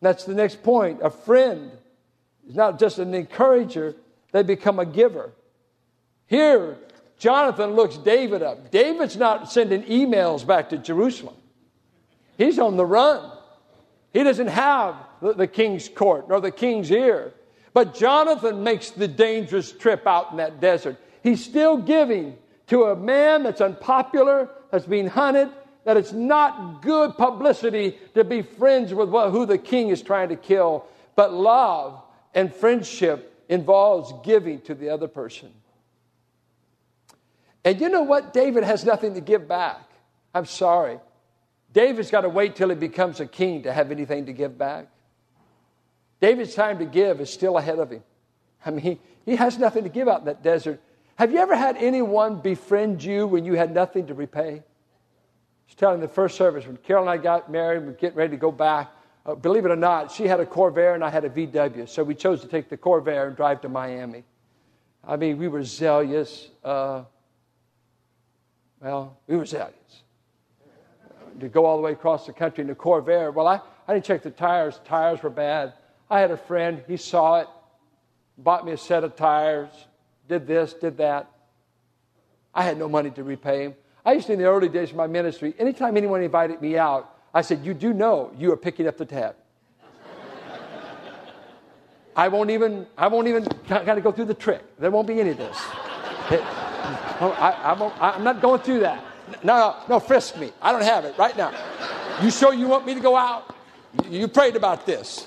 that's 0.00 0.24
the 0.24 0.34
next 0.34 0.62
point. 0.62 1.00
A 1.02 1.10
friend 1.10 1.72
is 2.48 2.54
not 2.54 2.78
just 2.78 2.98
an 2.98 3.12
encourager, 3.12 3.96
they 4.30 4.42
become 4.42 4.78
a 4.78 4.86
giver. 4.86 5.32
Here, 6.26 6.78
Jonathan 7.22 7.76
looks 7.76 7.96
David 7.98 8.42
up. 8.42 8.72
David's 8.72 9.16
not 9.16 9.48
sending 9.48 9.84
emails 9.84 10.44
back 10.44 10.70
to 10.70 10.76
Jerusalem, 10.76 11.36
he's 12.36 12.58
on 12.58 12.76
the 12.76 12.84
run. 12.84 13.30
He 14.12 14.24
doesn't 14.24 14.48
have 14.48 14.96
the 15.22 15.46
king's 15.46 15.88
court 15.88 16.28
nor 16.28 16.40
the 16.40 16.50
king's 16.50 16.90
ear. 16.90 17.32
But 17.72 17.94
Jonathan 17.94 18.64
makes 18.64 18.90
the 18.90 19.06
dangerous 19.06 19.70
trip 19.70 20.04
out 20.04 20.32
in 20.32 20.38
that 20.38 20.60
desert. 20.60 20.98
He's 21.22 21.42
still 21.42 21.78
giving 21.78 22.36
to 22.66 22.86
a 22.86 22.96
man 22.96 23.44
that's 23.44 23.60
unpopular, 23.60 24.50
that's 24.72 24.84
being 24.84 25.06
hunted, 25.06 25.48
that 25.84 25.96
it's 25.96 26.12
not 26.12 26.82
good 26.82 27.16
publicity 27.16 27.98
to 28.14 28.24
be 28.24 28.42
friends 28.42 28.92
with 28.92 29.08
who 29.10 29.46
the 29.46 29.58
king 29.58 29.90
is 29.90 30.02
trying 30.02 30.28
to 30.30 30.36
kill. 30.36 30.84
But 31.14 31.32
love 31.32 32.02
and 32.34 32.52
friendship 32.52 33.44
involves 33.48 34.12
giving 34.24 34.60
to 34.62 34.74
the 34.74 34.90
other 34.90 35.08
person. 35.08 35.52
And 37.64 37.80
you 37.80 37.88
know 37.88 38.02
what? 38.02 38.32
David 38.32 38.64
has 38.64 38.84
nothing 38.84 39.14
to 39.14 39.20
give 39.20 39.46
back. 39.46 39.80
I'm 40.34 40.46
sorry. 40.46 40.98
David's 41.72 42.10
got 42.10 42.22
to 42.22 42.28
wait 42.28 42.56
till 42.56 42.68
he 42.68 42.74
becomes 42.74 43.20
a 43.20 43.26
king 43.26 43.62
to 43.62 43.72
have 43.72 43.90
anything 43.90 44.26
to 44.26 44.32
give 44.32 44.58
back. 44.58 44.88
David's 46.20 46.54
time 46.54 46.78
to 46.78 46.84
give 46.84 47.20
is 47.20 47.30
still 47.30 47.56
ahead 47.58 47.78
of 47.78 47.90
him. 47.90 48.02
I 48.64 48.70
mean, 48.70 48.80
he, 48.80 49.00
he 49.24 49.36
has 49.36 49.58
nothing 49.58 49.84
to 49.84 49.88
give 49.88 50.08
out 50.08 50.20
in 50.20 50.26
that 50.26 50.42
desert. 50.42 50.80
Have 51.16 51.32
you 51.32 51.38
ever 51.38 51.56
had 51.56 51.76
anyone 51.76 52.40
befriend 52.40 53.02
you 53.02 53.26
when 53.26 53.44
you 53.44 53.54
had 53.54 53.72
nothing 53.72 54.06
to 54.06 54.14
repay? 54.14 54.54
I 54.54 54.62
was 55.66 55.74
telling 55.76 56.00
the 56.00 56.08
first 56.08 56.36
service 56.36 56.66
when 56.66 56.76
Carol 56.78 57.02
and 57.02 57.10
I 57.10 57.16
got 57.16 57.50
married, 57.50 57.84
we're 57.84 57.92
getting 57.92 58.16
ready 58.16 58.30
to 58.32 58.36
go 58.36 58.52
back. 58.52 58.90
Uh, 59.24 59.34
believe 59.34 59.64
it 59.64 59.70
or 59.70 59.76
not, 59.76 60.10
she 60.10 60.26
had 60.26 60.40
a 60.40 60.46
Corvair 60.46 60.94
and 60.94 61.04
I 61.04 61.10
had 61.10 61.24
a 61.24 61.30
VW. 61.30 61.88
So 61.88 62.02
we 62.02 62.14
chose 62.14 62.40
to 62.42 62.48
take 62.48 62.68
the 62.68 62.76
Corvair 62.76 63.28
and 63.28 63.36
drive 63.36 63.60
to 63.62 63.68
Miami. 63.68 64.24
I 65.04 65.16
mean, 65.16 65.38
we 65.38 65.48
were 65.48 65.64
zealous. 65.64 66.48
Uh, 66.62 67.04
well, 68.82 69.16
we 69.28 69.36
were 69.36 69.46
zealous. 69.46 70.02
To 71.40 71.48
go 71.48 71.64
all 71.64 71.76
the 71.76 71.82
way 71.82 71.92
across 71.92 72.26
the 72.26 72.32
country 72.32 72.62
in 72.62 72.68
the 72.68 72.74
Corvair. 72.74 73.32
Well, 73.32 73.46
I, 73.46 73.60
I 73.86 73.94
didn't 73.94 74.04
check 74.04 74.22
the 74.22 74.30
tires. 74.30 74.80
Tires 74.84 75.22
were 75.22 75.30
bad. 75.30 75.72
I 76.10 76.20
had 76.20 76.30
a 76.30 76.36
friend, 76.36 76.82
he 76.86 76.98
saw 76.98 77.40
it, 77.40 77.48
bought 78.36 78.66
me 78.66 78.72
a 78.72 78.76
set 78.76 79.02
of 79.02 79.16
tires, 79.16 79.70
did 80.28 80.46
this, 80.46 80.74
did 80.74 80.98
that. 80.98 81.30
I 82.54 82.64
had 82.64 82.76
no 82.76 82.88
money 82.88 83.10
to 83.12 83.24
repay 83.24 83.64
him. 83.64 83.74
I 84.04 84.12
used 84.12 84.26
to, 84.26 84.34
in 84.34 84.38
the 84.38 84.44
early 84.44 84.68
days 84.68 84.90
of 84.90 84.96
my 84.96 85.06
ministry, 85.06 85.54
anytime 85.58 85.96
anyone 85.96 86.22
invited 86.22 86.60
me 86.60 86.76
out, 86.76 87.16
I 87.32 87.40
said, 87.40 87.64
You 87.64 87.72
do 87.72 87.94
know 87.94 88.32
you 88.36 88.52
are 88.52 88.56
picking 88.56 88.86
up 88.86 88.98
the 88.98 89.06
tab. 89.06 89.36
I 92.16 92.28
won't 92.28 92.50
even, 92.50 92.86
I 92.98 93.06
won't 93.06 93.28
even 93.28 93.46
kind 93.68 93.88
of 93.88 94.02
go 94.02 94.12
through 94.12 94.26
the 94.26 94.34
trick. 94.34 94.62
There 94.78 94.90
won't 94.90 95.06
be 95.06 95.18
any 95.18 95.30
of 95.30 95.38
this. 95.38 96.61
Oh, 97.20 97.30
I, 97.38 98.14
am 98.16 98.24
not 98.24 98.40
going 98.40 98.60
through 98.60 98.80
that. 98.80 99.04
No, 99.42 99.56
no, 99.56 99.76
no, 99.88 100.00
frisk 100.00 100.36
me. 100.36 100.52
I 100.60 100.72
don't 100.72 100.82
have 100.82 101.04
it 101.04 101.16
right 101.16 101.36
now. 101.36 101.52
You 102.22 102.30
sure 102.30 102.52
you 102.52 102.66
want 102.66 102.86
me 102.86 102.94
to 102.94 103.00
go 103.00 103.16
out? 103.16 103.54
You 104.08 104.28
prayed 104.28 104.56
about 104.56 104.86
this. 104.86 105.26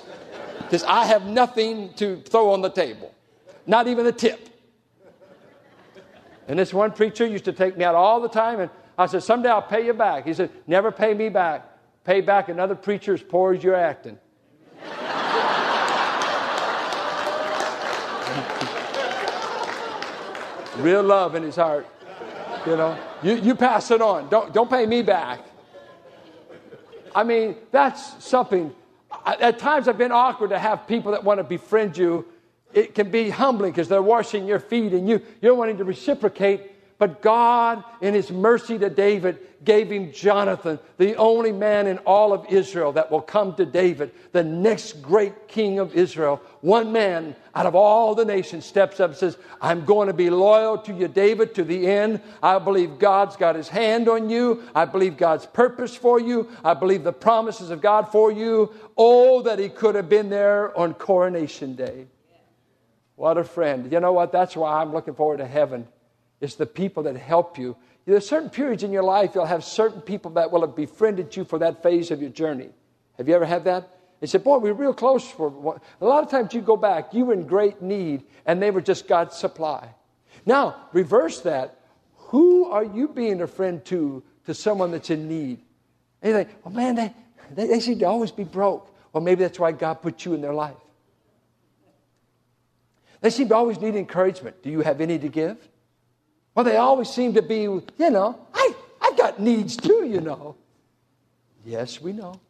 Because 0.58 0.82
I 0.84 1.04
have 1.06 1.26
nothing 1.26 1.92
to 1.94 2.20
throw 2.22 2.52
on 2.52 2.60
the 2.60 2.68
table, 2.68 3.14
not 3.66 3.86
even 3.86 4.06
a 4.06 4.12
tip. 4.12 4.48
And 6.48 6.58
this 6.58 6.74
one 6.74 6.92
preacher 6.92 7.26
used 7.26 7.44
to 7.46 7.52
take 7.52 7.76
me 7.76 7.84
out 7.84 7.94
all 7.94 8.20
the 8.20 8.28
time, 8.28 8.60
and 8.60 8.70
I 8.98 9.06
said, 9.06 9.22
Someday 9.22 9.48
I'll 9.48 9.62
pay 9.62 9.84
you 9.84 9.94
back. 9.94 10.26
He 10.26 10.34
said, 10.34 10.50
Never 10.66 10.90
pay 10.90 11.14
me 11.14 11.28
back. 11.28 11.64
Pay 12.04 12.20
back 12.20 12.48
another 12.48 12.74
preacher 12.74 13.14
as 13.14 13.22
poor 13.22 13.54
as 13.54 13.62
you're 13.62 13.74
acting. 13.74 14.18
Real 20.78 21.02
love 21.02 21.34
in 21.34 21.42
his 21.42 21.56
heart. 21.56 21.86
You 22.66 22.76
know, 22.76 22.98
you, 23.22 23.36
you 23.36 23.54
pass 23.54 23.90
it 23.90 24.02
on. 24.02 24.28
Don't, 24.28 24.52
don't 24.52 24.68
pay 24.68 24.86
me 24.86 25.02
back. 25.02 25.40
I 27.14 27.22
mean, 27.24 27.56
that's 27.70 28.22
something. 28.24 28.74
At 29.24 29.58
times 29.58 29.88
I've 29.88 29.96
been 29.96 30.12
awkward 30.12 30.50
to 30.50 30.58
have 30.58 30.86
people 30.86 31.12
that 31.12 31.24
want 31.24 31.38
to 31.38 31.44
befriend 31.44 31.96
you. 31.96 32.26
It 32.74 32.94
can 32.94 33.10
be 33.10 33.30
humbling 33.30 33.72
because 33.72 33.88
they're 33.88 34.02
washing 34.02 34.46
your 34.46 34.58
feet 34.58 34.92
and 34.92 35.08
you, 35.08 35.22
you're 35.40 35.54
wanting 35.54 35.78
to 35.78 35.84
reciprocate. 35.84 36.72
But 36.98 37.20
God, 37.22 37.84
in 38.00 38.14
His 38.14 38.30
mercy 38.30 38.78
to 38.78 38.88
David, 38.88 39.38
gave 39.66 39.90
him 39.90 40.12
Jonathan, 40.12 40.78
the 40.96 41.16
only 41.16 41.52
man 41.52 41.86
in 41.86 41.98
all 41.98 42.32
of 42.32 42.46
Israel 42.48 42.92
that 42.92 43.10
will 43.10 43.20
come 43.20 43.54
to 43.56 43.66
David, 43.66 44.12
the 44.32 44.42
next 44.42 45.02
great 45.02 45.48
king 45.48 45.78
of 45.78 45.94
Israel. 45.94 46.40
One 46.62 46.92
man 46.92 47.36
out 47.54 47.66
of 47.66 47.74
all 47.74 48.14
the 48.14 48.24
nations 48.24 48.64
steps 48.64 49.00
up 49.00 49.10
and 49.10 49.18
says, 49.18 49.36
I'm 49.60 49.84
going 49.84 50.06
to 50.06 50.14
be 50.14 50.30
loyal 50.30 50.78
to 50.78 50.94
you, 50.94 51.08
David, 51.08 51.54
to 51.56 51.64
the 51.64 51.86
end. 51.86 52.22
I 52.42 52.58
believe 52.58 52.98
God's 52.98 53.36
got 53.36 53.56
his 53.56 53.68
hand 53.68 54.08
on 54.08 54.30
you. 54.30 54.62
I 54.74 54.86
believe 54.86 55.18
God's 55.18 55.46
purpose 55.46 55.94
for 55.94 56.18
you. 56.18 56.48
I 56.64 56.74
believe 56.74 57.02
the 57.02 57.12
promises 57.12 57.70
of 57.70 57.82
God 57.82 58.12
for 58.12 58.30
you. 58.30 58.72
Oh, 58.96 59.42
that 59.42 59.58
he 59.58 59.68
could 59.68 59.96
have 59.96 60.08
been 60.08 60.30
there 60.30 60.76
on 60.78 60.94
coronation 60.94 61.74
day. 61.74 62.06
What 63.16 63.36
a 63.36 63.44
friend. 63.44 63.90
You 63.90 64.00
know 64.00 64.12
what? 64.12 64.30
That's 64.30 64.54
why 64.54 64.80
I'm 64.80 64.92
looking 64.92 65.14
forward 65.14 65.38
to 65.38 65.46
heaven. 65.46 65.88
It's 66.40 66.54
the 66.54 66.66
people 66.66 67.04
that 67.04 67.16
help 67.16 67.58
you 67.58 67.76
there's 68.06 68.28
certain 68.28 68.50
periods 68.50 68.84
in 68.84 68.92
your 68.92 69.02
life 69.02 69.32
you'll 69.34 69.46
have 69.46 69.64
certain 69.64 70.00
people 70.00 70.30
that 70.32 70.50
will 70.50 70.60
have 70.60 70.76
befriended 70.76 71.36
you 71.36 71.44
for 71.44 71.58
that 71.58 71.82
phase 71.82 72.10
of 72.10 72.20
your 72.20 72.30
journey. 72.30 72.70
Have 73.16 73.28
you 73.28 73.34
ever 73.34 73.44
had 73.44 73.64
that? 73.64 73.90
They 74.20 74.28
said, 74.28 74.44
Boy, 74.44 74.58
we 74.58 74.70
were 74.70 74.78
real 74.78 74.94
close 74.94 75.28
for 75.28 75.48
one. 75.48 75.80
A 76.00 76.06
lot 76.06 76.22
of 76.22 76.30
times 76.30 76.54
you 76.54 76.60
go 76.60 76.76
back, 76.76 77.12
you 77.12 77.24
were 77.24 77.34
in 77.34 77.46
great 77.46 77.82
need, 77.82 78.22
and 78.46 78.62
they 78.62 78.70
were 78.70 78.80
just 78.80 79.08
God's 79.08 79.36
supply. 79.36 79.88
Now, 80.46 80.88
reverse 80.92 81.40
that. 81.40 81.80
Who 82.30 82.66
are 82.66 82.84
you 82.84 83.08
being 83.08 83.40
a 83.40 83.46
friend 83.46 83.84
to, 83.86 84.22
to 84.46 84.54
someone 84.54 84.90
that's 84.90 85.10
in 85.10 85.28
need? 85.28 85.58
And 86.22 86.30
you're 86.30 86.38
like, 86.38 86.64
Well, 86.64 86.74
man, 86.74 86.94
they, 86.94 87.14
they, 87.54 87.66
they 87.66 87.80
seem 87.80 87.98
to 87.98 88.06
always 88.06 88.30
be 88.30 88.44
broke. 88.44 88.94
Well, 89.12 89.22
maybe 89.22 89.42
that's 89.42 89.58
why 89.58 89.72
God 89.72 89.94
put 89.94 90.24
you 90.24 90.34
in 90.34 90.40
their 90.40 90.54
life. 90.54 90.76
They 93.20 93.30
seem 93.30 93.48
to 93.48 93.56
always 93.56 93.80
need 93.80 93.96
encouragement. 93.96 94.62
Do 94.62 94.70
you 94.70 94.82
have 94.82 95.00
any 95.00 95.18
to 95.18 95.28
give? 95.28 95.56
Well, 96.56 96.64
they 96.64 96.78
always 96.78 97.10
seem 97.10 97.34
to 97.34 97.42
be, 97.42 97.60
you 97.60 97.84
know, 97.98 98.40
I, 98.54 98.74
I've 99.02 99.16
got 99.18 99.38
needs 99.38 99.76
too, 99.76 100.06
you 100.06 100.22
know. 100.22 100.56
Yes, 101.66 102.00
we 102.00 102.14
know. 102.14 102.40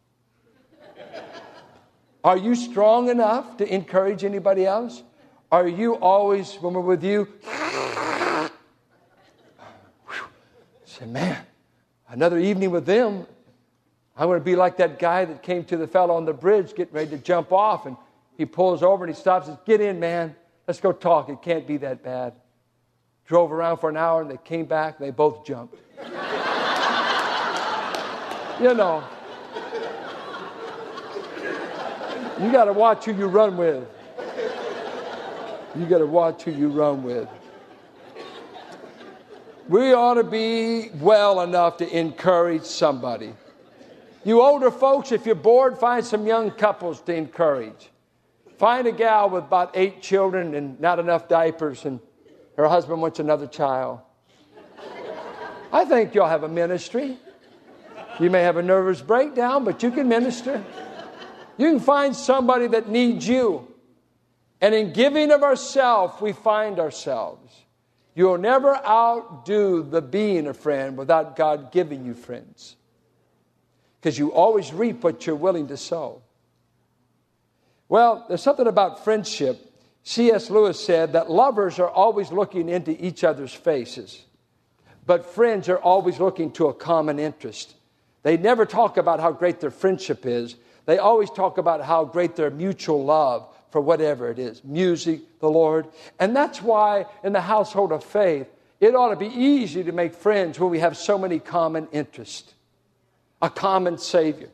Are 2.23 2.37
you 2.37 2.55
strong 2.55 3.09
enough 3.09 3.57
to 3.57 3.67
encourage 3.71 4.23
anybody 4.23 4.65
else? 4.65 5.03
Are 5.51 5.67
you 5.67 5.95
always, 5.95 6.55
when 6.55 6.73
we're 6.73 6.79
with 6.79 7.03
you, 7.03 7.27
say, 10.85 11.05
man, 11.05 11.45
another 12.09 12.39
evening 12.39 12.71
with 12.71 12.85
them, 12.85 13.27
I'm 14.15 14.27
going 14.27 14.39
to 14.39 14.45
be 14.45 14.55
like 14.55 14.77
that 14.77 14.99
guy 14.99 15.25
that 15.25 15.43
came 15.43 15.65
to 15.65 15.75
the 15.75 15.87
fellow 15.87 16.15
on 16.15 16.23
the 16.23 16.31
bridge 16.31 16.73
getting 16.73 16.93
ready 16.93 17.09
to 17.09 17.17
jump 17.17 17.51
off, 17.51 17.85
and 17.85 17.97
he 18.37 18.45
pulls 18.45 18.83
over 18.83 19.03
and 19.03 19.13
he 19.13 19.19
stops 19.19 19.47
and 19.49 19.57
says, 19.57 19.63
Get 19.65 19.81
in, 19.81 19.99
man. 19.99 20.33
Let's 20.65 20.79
go 20.79 20.93
talk. 20.93 21.27
It 21.27 21.41
can't 21.41 21.67
be 21.67 21.75
that 21.77 22.03
bad 22.03 22.33
drove 23.27 23.51
around 23.51 23.77
for 23.77 23.89
an 23.89 23.97
hour 23.97 24.21
and 24.21 24.31
they 24.31 24.37
came 24.37 24.65
back 24.65 24.97
and 24.97 25.07
they 25.07 25.11
both 25.11 25.45
jumped. 25.45 25.75
you 28.59 28.73
know, 28.73 29.03
you 32.41 32.51
got 32.51 32.65
to 32.65 32.73
watch 32.73 33.05
who 33.05 33.13
you 33.13 33.27
run 33.27 33.57
with. 33.57 33.87
You 35.75 35.85
got 35.85 35.99
to 35.99 36.07
watch 36.07 36.43
who 36.43 36.51
you 36.51 36.69
run 36.69 37.03
with. 37.03 37.27
We 39.67 39.93
ought 39.93 40.13
to 40.13 40.23
be 40.23 40.89
well 40.95 41.41
enough 41.41 41.77
to 41.77 41.97
encourage 41.97 42.63
somebody. 42.63 43.33
You 44.23 44.41
older 44.41 44.71
folks, 44.71 45.11
if 45.11 45.25
you're 45.25 45.35
bored, 45.35 45.77
find 45.77 46.05
some 46.05 46.25
young 46.25 46.51
couples 46.51 47.01
to 47.01 47.13
encourage. 47.13 47.89
Find 48.57 48.87
a 48.87 48.91
gal 48.91 49.29
with 49.29 49.43
about 49.43 49.71
eight 49.75 50.01
children 50.01 50.55
and 50.55 50.79
not 50.79 50.99
enough 50.99 51.27
diapers, 51.27 51.85
and 51.85 51.99
her 52.57 52.67
husband 52.67 53.01
wants 53.01 53.19
another 53.19 53.47
child. 53.47 53.99
I 55.71 55.85
think 55.85 56.15
you'll 56.15 56.27
have 56.27 56.43
a 56.43 56.49
ministry. 56.49 57.17
You 58.19 58.29
may 58.29 58.41
have 58.41 58.57
a 58.57 58.63
nervous 58.63 59.01
breakdown, 59.01 59.63
but 59.63 59.83
you 59.83 59.91
can 59.91 60.07
minister. 60.07 60.63
You 61.57 61.71
can 61.71 61.79
find 61.79 62.15
somebody 62.15 62.67
that 62.67 62.89
needs 62.89 63.27
you. 63.27 63.67
And 64.59 64.73
in 64.73 64.93
giving 64.93 65.31
of 65.31 65.43
ourselves, 65.43 66.19
we 66.19 66.33
find 66.33 66.79
ourselves. 66.79 67.53
You'll 68.15 68.39
never 68.39 68.75
outdo 68.83 69.83
the 69.83 70.01
being 70.01 70.47
a 70.47 70.53
friend 70.53 70.97
without 70.97 71.35
God 71.35 71.71
giving 71.71 72.05
you 72.05 72.15
friends 72.15 72.75
because 74.01 74.17
you 74.17 74.33
always 74.33 74.73
reap 74.73 75.03
what 75.03 75.27
you're 75.27 75.35
willing 75.35 75.67
to 75.67 75.77
sow. 75.77 76.21
Well, 77.89 78.25
there's 78.27 78.41
something 78.41 78.65
about 78.65 79.03
friendship. 79.03 79.66
C.S. 80.03 80.49
Lewis 80.49 80.83
said 80.83 81.13
that 81.13 81.29
lovers 81.29 81.79
are 81.79 81.89
always 81.89 82.31
looking 82.31 82.69
into 82.69 82.91
each 83.03 83.23
other's 83.23 83.53
faces, 83.53 84.23
but 85.05 85.25
friends 85.25 85.67
are 85.69 85.79
always 85.79 86.19
looking 86.19 86.51
to 86.51 86.67
a 86.67 86.73
common 86.73 87.19
interest. 87.19 87.75
They 88.23 88.37
never 88.37 88.65
talk 88.65 88.97
about 88.97 89.19
how 89.19 89.31
great 89.31 89.59
their 89.59 89.71
friendship 89.71 90.25
is, 90.25 90.55
they 90.85 90.97
always 90.97 91.29
talk 91.29 91.57
about 91.57 91.83
how 91.83 92.05
great 92.05 92.35
their 92.35 92.49
mutual 92.49 93.03
love 93.03 93.47
for 93.71 93.81
whatever 93.81 94.29
it 94.29 94.39
is 94.39 94.63
music, 94.63 95.39
the 95.39 95.49
Lord. 95.49 95.87
And 96.19 96.35
that's 96.35 96.61
why 96.61 97.05
in 97.23 97.33
the 97.33 97.41
household 97.41 97.91
of 97.91 98.03
faith, 98.03 98.47
it 98.79 98.95
ought 98.95 99.09
to 99.09 99.15
be 99.15 99.27
easy 99.27 99.83
to 99.83 99.91
make 99.91 100.13
friends 100.13 100.59
when 100.59 100.69
we 100.69 100.79
have 100.79 100.95
so 100.95 101.17
many 101.17 101.39
common 101.39 101.87
interests 101.91 102.53
a 103.39 103.49
common 103.51 103.99
Savior, 103.99 104.49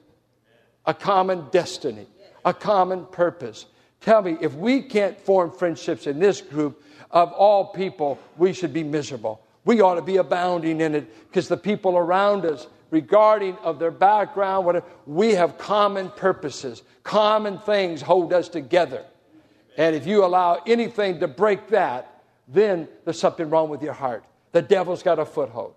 a 0.86 0.94
common 0.94 1.48
destiny, 1.52 2.06
a 2.44 2.54
common 2.54 3.06
purpose. 3.06 3.66
Tell 4.04 4.22
me, 4.22 4.38
if 4.42 4.54
we 4.54 4.82
can't 4.82 5.20
form 5.20 5.52
friendships 5.52 6.08
in 6.08 6.20
this 6.20 6.42
group, 6.42 6.84
of 7.10 7.32
all 7.32 7.68
people, 7.68 8.20
we 8.38 8.52
should 8.52 8.74
be 8.74 8.84
miserable. 8.84 9.42
We 9.66 9.82
ought 9.82 9.96
to 9.96 10.02
be 10.02 10.18
abounding 10.18 10.82
in 10.82 10.94
it 10.96 11.30
because 11.30 11.48
the 11.48 11.58
people 11.58 11.96
around 11.98 12.46
us, 12.46 12.68
regarding 12.90 13.56
of 13.58 13.80
their 13.80 13.92
background, 13.92 14.66
whatever, 14.66 14.86
we 15.06 15.36
have 15.36 15.58
common 15.58 16.10
purposes, 16.10 16.84
common 17.04 17.60
things 17.60 18.02
hold 18.02 18.34
us 18.34 18.50
together. 18.50 19.06
And 19.78 19.96
if 19.96 20.06
you 20.06 20.26
allow 20.26 20.62
anything 20.68 21.20
to 21.22 21.28
break 21.28 21.70
that, 21.70 22.24
then 22.48 22.90
there's 23.06 23.20
something 23.20 23.50
wrong 23.50 23.70
with 23.70 23.82
your 23.82 23.94
heart. 23.94 24.26
The 24.52 24.62
devil's 24.62 25.02
got 25.02 25.18
a 25.18 25.26
foothold. 25.26 25.76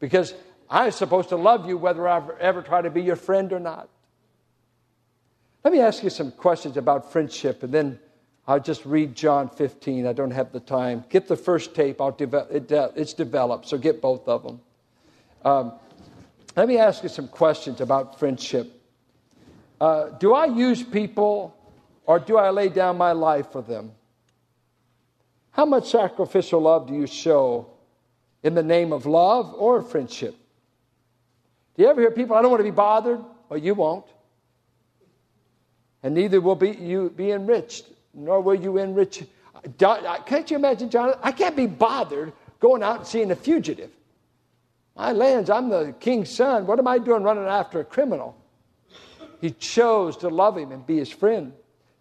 Because 0.00 0.34
I'm 0.68 0.90
supposed 0.90 1.28
to 1.28 1.36
love 1.36 1.68
you 1.68 1.78
whether 1.78 2.08
I 2.08 2.20
ever 2.40 2.62
try 2.62 2.82
to 2.82 2.90
be 2.90 3.02
your 3.02 3.16
friend 3.16 3.52
or 3.52 3.60
not. 3.60 3.88
Let 5.64 5.72
me 5.72 5.80
ask 5.80 6.02
you 6.02 6.10
some 6.10 6.32
questions 6.32 6.76
about 6.76 7.12
friendship, 7.12 7.62
and 7.62 7.72
then 7.72 7.98
I'll 8.48 8.60
just 8.60 8.84
read 8.84 9.14
John 9.14 9.48
15. 9.48 10.06
I 10.06 10.12
don't 10.12 10.32
have 10.32 10.52
the 10.52 10.60
time. 10.60 11.04
Get 11.08 11.28
the 11.28 11.36
first 11.36 11.74
tape. 11.74 12.00
I'll 12.00 12.16
it, 12.18 12.72
it's 12.72 13.14
developed, 13.14 13.68
so 13.68 13.78
get 13.78 14.02
both 14.02 14.26
of 14.26 14.42
them. 14.42 14.60
Um, 15.44 15.72
let 16.56 16.66
me 16.66 16.78
ask 16.78 17.02
you 17.02 17.08
some 17.08 17.28
questions 17.28 17.80
about 17.80 18.18
friendship. 18.18 18.80
Uh, 19.80 20.10
do 20.18 20.34
I 20.34 20.46
use 20.46 20.82
people 20.82 21.56
or 22.06 22.18
do 22.18 22.36
I 22.36 22.50
lay 22.50 22.68
down 22.68 22.98
my 22.98 23.12
life 23.12 23.50
for 23.52 23.62
them? 23.62 23.92
How 25.52 25.64
much 25.64 25.90
sacrificial 25.90 26.60
love 26.60 26.88
do 26.88 26.94
you 26.94 27.06
show 27.06 27.68
in 28.42 28.54
the 28.54 28.62
name 28.62 28.92
of 28.92 29.06
love 29.06 29.54
or 29.54 29.82
friendship? 29.82 30.36
Do 31.76 31.82
you 31.82 31.88
ever 31.88 32.00
hear 32.00 32.10
people, 32.10 32.36
I 32.36 32.42
don't 32.42 32.50
want 32.50 32.60
to 32.60 32.64
be 32.64 32.70
bothered? 32.70 33.20
Well, 33.48 33.58
you 33.58 33.74
won't. 33.74 34.06
And 36.02 36.14
neither 36.14 36.40
will 36.40 36.56
be 36.56 36.70
you 36.70 37.10
be 37.10 37.30
enriched, 37.30 37.86
nor 38.14 38.40
will 38.40 38.54
you 38.54 38.78
enrich. 38.78 39.24
Uh, 39.54 40.18
can't 40.26 40.50
you 40.50 40.56
imagine, 40.56 40.90
John? 40.90 41.14
I 41.22 41.32
can't 41.32 41.56
be 41.56 41.66
bothered 41.66 42.32
going 42.60 42.82
out 42.82 42.98
and 42.98 43.06
seeing 43.06 43.30
a 43.30 43.36
fugitive. 43.36 43.90
My 44.96 45.12
lands, 45.12 45.48
I'm 45.48 45.68
the 45.68 45.94
king's 46.00 46.30
son. 46.30 46.66
What 46.66 46.78
am 46.78 46.86
I 46.86 46.98
doing 46.98 47.22
running 47.22 47.44
after 47.44 47.80
a 47.80 47.84
criminal? 47.84 48.36
He 49.40 49.50
chose 49.50 50.16
to 50.18 50.28
love 50.28 50.58
him 50.58 50.70
and 50.70 50.86
be 50.86 50.98
his 50.98 51.10
friend. 51.10 51.52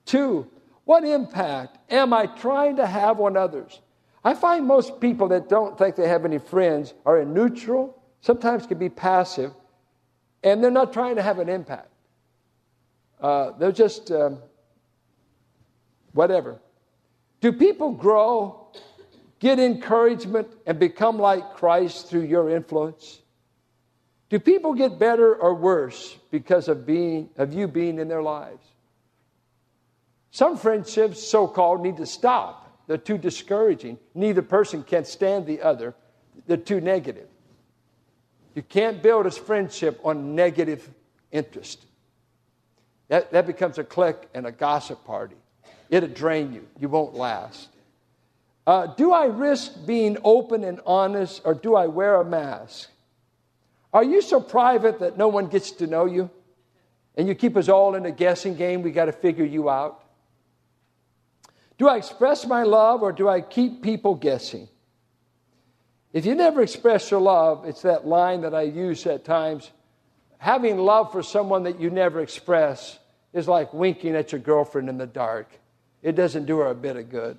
Two, 0.05 0.47
what 0.85 1.03
impact 1.03 1.77
am 1.89 2.13
I 2.13 2.25
trying 2.25 2.75
to 2.77 2.85
have 2.85 3.19
on 3.19 3.37
others? 3.37 3.79
I 4.23 4.33
find 4.33 4.65
most 4.65 4.99
people 4.99 5.27
that 5.29 5.49
don't 5.49 5.77
think 5.77 5.95
they 5.95 6.07
have 6.07 6.25
any 6.25 6.37
friends 6.37 6.93
are 7.05 7.21
in 7.21 7.33
neutral, 7.33 7.99
sometimes 8.21 8.67
can 8.67 8.77
be 8.77 8.89
passive, 8.89 9.51
and 10.43 10.63
they're 10.63 10.69
not 10.69 10.93
trying 10.93 11.15
to 11.15 11.21
have 11.21 11.39
an 11.39 11.49
impact. 11.49 11.90
Uh, 13.21 13.51
they're 13.59 13.71
just 13.71 14.11
um, 14.11 14.39
whatever. 16.13 16.59
Do 17.39 17.53
people 17.53 17.91
grow, 17.91 18.71
get 19.39 19.59
encouragement, 19.59 20.47
and 20.65 20.79
become 20.79 21.17
like 21.19 21.53
Christ 21.53 22.07
through 22.07 22.23
your 22.23 22.49
influence? 22.49 23.21
Do 24.29 24.39
people 24.39 24.73
get 24.73 24.97
better 24.97 25.35
or 25.35 25.53
worse 25.53 26.17
because 26.31 26.67
of 26.67 26.85
being 26.85 27.29
of 27.37 27.53
you 27.53 27.67
being 27.67 27.99
in 27.99 28.07
their 28.07 28.23
lives? 28.23 28.65
Some 30.31 30.57
friendships, 30.57 31.21
so 31.21 31.47
called, 31.47 31.81
need 31.81 31.97
to 31.97 32.05
stop. 32.05 32.85
They're 32.87 32.97
too 32.97 33.17
discouraging. 33.17 33.99
Neither 34.15 34.41
person 34.41 34.83
can 34.83 35.03
stand 35.05 35.45
the 35.45 35.61
other. 35.61 35.93
They're 36.47 36.57
too 36.57 36.79
negative. 36.79 37.27
You 38.55 38.63
can't 38.63 39.01
build 39.01 39.25
a 39.25 39.31
friendship 39.31 39.99
on 40.03 40.35
negative 40.35 40.89
interest. 41.31 41.85
That, 43.11 43.29
that 43.33 43.45
becomes 43.45 43.77
a 43.77 43.83
clique 43.83 44.29
and 44.33 44.47
a 44.47 44.53
gossip 44.53 45.03
party. 45.03 45.35
It'll 45.89 46.07
drain 46.07 46.53
you. 46.53 46.65
You 46.79 46.87
won't 46.87 47.13
last. 47.13 47.67
Uh, 48.65 48.87
do 48.87 49.11
I 49.11 49.25
risk 49.25 49.85
being 49.85 50.17
open 50.23 50.63
and 50.63 50.79
honest, 50.85 51.41
or 51.43 51.53
do 51.53 51.75
I 51.75 51.87
wear 51.87 52.21
a 52.21 52.23
mask? 52.23 52.89
Are 53.91 54.05
you 54.05 54.21
so 54.21 54.39
private 54.39 54.99
that 54.99 55.17
no 55.17 55.27
one 55.27 55.47
gets 55.47 55.71
to 55.71 55.87
know 55.87 56.05
you? 56.05 56.29
And 57.17 57.27
you 57.27 57.35
keep 57.35 57.57
us 57.57 57.67
all 57.67 57.95
in 57.95 58.05
a 58.05 58.11
guessing 58.11 58.55
game? 58.55 58.81
We 58.81 58.91
got 58.91 59.05
to 59.05 59.11
figure 59.11 59.43
you 59.43 59.69
out. 59.69 60.05
Do 61.77 61.89
I 61.89 61.97
express 61.97 62.47
my 62.47 62.63
love, 62.63 63.03
or 63.03 63.11
do 63.11 63.27
I 63.27 63.41
keep 63.41 63.81
people 63.81 64.15
guessing? 64.15 64.69
If 66.13 66.25
you 66.25 66.33
never 66.33 66.61
express 66.61 67.11
your 67.11 67.19
love, 67.19 67.65
it's 67.65 67.81
that 67.81 68.07
line 68.07 68.39
that 68.41 68.55
I 68.55 68.61
use 68.61 69.05
at 69.05 69.25
times. 69.25 69.69
Having 70.37 70.77
love 70.77 71.11
for 71.11 71.21
someone 71.21 71.63
that 71.63 71.77
you 71.77 71.89
never 71.89 72.21
express 72.21 72.99
is 73.33 73.47
like 73.47 73.73
winking 73.73 74.15
at 74.15 74.31
your 74.31 74.41
girlfriend 74.41 74.89
in 74.89 74.97
the 74.97 75.07
dark. 75.07 75.49
It 76.01 76.15
doesn't 76.15 76.45
do 76.45 76.57
her 76.59 76.67
a 76.67 76.75
bit 76.75 76.97
of 76.97 77.09
good. 77.09 77.37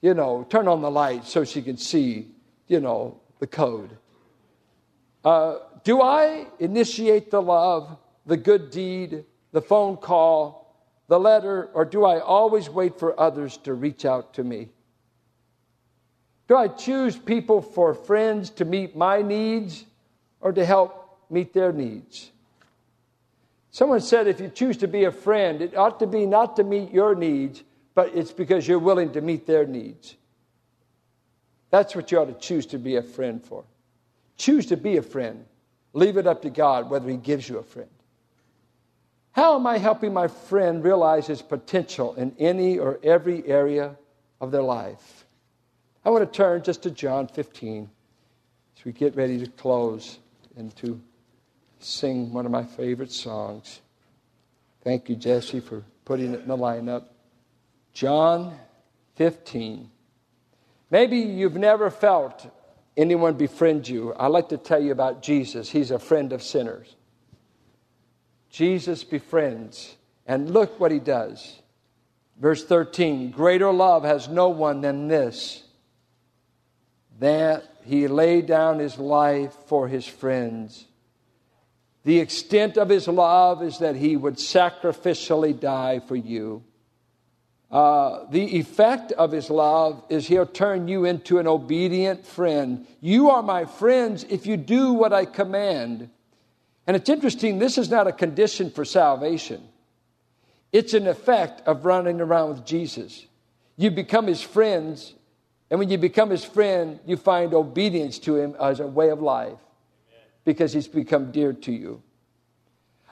You 0.00 0.14
know, 0.14 0.46
turn 0.48 0.68
on 0.68 0.82
the 0.82 0.90
light 0.90 1.24
so 1.24 1.44
she 1.44 1.62
can 1.62 1.76
see, 1.76 2.28
you 2.66 2.80
know, 2.80 3.20
the 3.38 3.46
code. 3.46 3.96
Uh, 5.24 5.58
do 5.84 6.02
I 6.02 6.46
initiate 6.58 7.30
the 7.30 7.40
love, 7.40 7.96
the 8.26 8.36
good 8.36 8.70
deed, 8.70 9.24
the 9.52 9.62
phone 9.62 9.96
call, 9.96 10.64
the 11.08 11.18
letter, 11.18 11.70
or 11.74 11.84
do 11.84 12.04
I 12.04 12.20
always 12.20 12.68
wait 12.68 12.98
for 12.98 13.18
others 13.18 13.56
to 13.58 13.74
reach 13.74 14.04
out 14.04 14.34
to 14.34 14.44
me? 14.44 14.68
Do 16.48 16.56
I 16.56 16.68
choose 16.68 17.16
people 17.16 17.62
for 17.62 17.94
friends 17.94 18.50
to 18.50 18.64
meet 18.64 18.96
my 18.96 19.22
needs 19.22 19.84
or 20.40 20.52
to 20.52 20.64
help 20.64 21.24
meet 21.30 21.54
their 21.54 21.72
needs? 21.72 22.30
Someone 23.74 23.98
said 23.98 24.28
if 24.28 24.38
you 24.38 24.48
choose 24.50 24.76
to 24.76 24.86
be 24.86 25.02
a 25.02 25.10
friend, 25.10 25.60
it 25.60 25.76
ought 25.76 25.98
to 25.98 26.06
be 26.06 26.26
not 26.26 26.54
to 26.54 26.62
meet 26.62 26.92
your 26.92 27.16
needs, 27.16 27.64
but 27.96 28.14
it's 28.14 28.30
because 28.30 28.68
you're 28.68 28.78
willing 28.78 29.10
to 29.14 29.20
meet 29.20 29.48
their 29.48 29.66
needs. 29.66 30.14
That's 31.70 31.96
what 31.96 32.12
you 32.12 32.20
ought 32.20 32.26
to 32.26 32.34
choose 32.34 32.66
to 32.66 32.78
be 32.78 32.94
a 32.94 33.02
friend 33.02 33.44
for. 33.44 33.64
Choose 34.36 34.66
to 34.66 34.76
be 34.76 34.96
a 34.96 35.02
friend. 35.02 35.44
Leave 35.92 36.18
it 36.18 36.26
up 36.28 36.42
to 36.42 36.50
God 36.50 36.88
whether 36.88 37.08
He 37.08 37.16
gives 37.16 37.48
you 37.48 37.58
a 37.58 37.64
friend. 37.64 37.90
How 39.32 39.56
am 39.56 39.66
I 39.66 39.78
helping 39.78 40.12
my 40.12 40.28
friend 40.28 40.84
realize 40.84 41.26
his 41.26 41.42
potential 41.42 42.14
in 42.14 42.32
any 42.38 42.78
or 42.78 43.00
every 43.02 43.44
area 43.44 43.96
of 44.40 44.52
their 44.52 44.62
life? 44.62 45.26
I 46.04 46.10
want 46.10 46.32
to 46.32 46.36
turn 46.36 46.62
just 46.62 46.84
to 46.84 46.92
John 46.92 47.26
15 47.26 47.90
as 48.78 48.84
we 48.84 48.92
get 48.92 49.16
ready 49.16 49.36
to 49.40 49.50
close 49.50 50.20
and 50.56 50.72
to 50.76 51.00
sing 51.84 52.32
one 52.32 52.46
of 52.46 52.52
my 52.52 52.64
favorite 52.64 53.12
songs. 53.12 53.80
Thank 54.82 55.08
you, 55.08 55.16
Jesse, 55.16 55.60
for 55.60 55.82
putting 56.04 56.34
it 56.34 56.40
in 56.40 56.48
the 56.48 56.56
lineup. 56.56 57.04
John 57.92 58.58
15. 59.16 59.90
Maybe 60.90 61.18
you've 61.18 61.56
never 61.56 61.90
felt 61.90 62.46
anyone 62.96 63.34
befriend 63.34 63.88
you. 63.88 64.14
I'd 64.16 64.28
like 64.28 64.48
to 64.50 64.58
tell 64.58 64.82
you 64.82 64.92
about 64.92 65.22
Jesus. 65.22 65.70
He's 65.70 65.90
a 65.90 65.98
friend 65.98 66.32
of 66.32 66.42
sinners. 66.42 66.94
Jesus 68.50 69.02
befriends, 69.02 69.96
and 70.26 70.50
look 70.50 70.78
what 70.78 70.92
he 70.92 71.00
does. 71.00 71.60
Verse 72.40 72.64
13 72.64 73.30
Greater 73.30 73.72
love 73.72 74.04
has 74.04 74.28
no 74.28 74.48
one 74.48 74.80
than 74.80 75.08
this 75.08 75.64
that 77.20 77.64
he 77.84 78.08
laid 78.08 78.46
down 78.46 78.78
his 78.78 78.98
life 78.98 79.54
for 79.66 79.88
his 79.88 80.06
friends. 80.06 80.86
The 82.04 82.20
extent 82.20 82.76
of 82.76 82.90
his 82.90 83.08
love 83.08 83.62
is 83.62 83.78
that 83.78 83.96
he 83.96 84.16
would 84.16 84.34
sacrificially 84.34 85.58
die 85.58 86.00
for 86.00 86.16
you. 86.16 86.62
Uh, 87.70 88.26
the 88.30 88.58
effect 88.58 89.10
of 89.12 89.32
his 89.32 89.50
love 89.50 90.04
is 90.10 90.28
he'll 90.28 90.46
turn 90.46 90.86
you 90.86 91.06
into 91.06 91.38
an 91.38 91.48
obedient 91.48 92.24
friend. 92.24 92.86
You 93.00 93.30
are 93.30 93.42
my 93.42 93.64
friends 93.64 94.24
if 94.28 94.46
you 94.46 94.56
do 94.56 94.92
what 94.92 95.12
I 95.12 95.24
command. 95.24 96.10
And 96.86 96.94
it's 96.94 97.08
interesting, 97.08 97.58
this 97.58 97.78
is 97.78 97.90
not 97.90 98.06
a 98.06 98.12
condition 98.12 98.70
for 98.70 98.84
salvation, 98.84 99.66
it's 100.72 100.92
an 100.92 101.06
effect 101.06 101.66
of 101.66 101.86
running 101.86 102.20
around 102.20 102.50
with 102.50 102.66
Jesus. 102.66 103.26
You 103.76 103.90
become 103.90 104.26
his 104.26 104.42
friends, 104.42 105.14
and 105.70 105.80
when 105.80 105.88
you 105.88 105.98
become 105.98 106.30
his 106.30 106.44
friend, 106.44 107.00
you 107.06 107.16
find 107.16 107.54
obedience 107.54 108.18
to 108.20 108.36
him 108.36 108.54
as 108.60 108.78
a 108.78 108.86
way 108.86 109.08
of 109.08 109.20
life 109.20 109.63
because 110.44 110.72
he's 110.72 110.88
become 110.88 111.30
dear 111.30 111.52
to 111.52 111.72
you. 111.72 112.02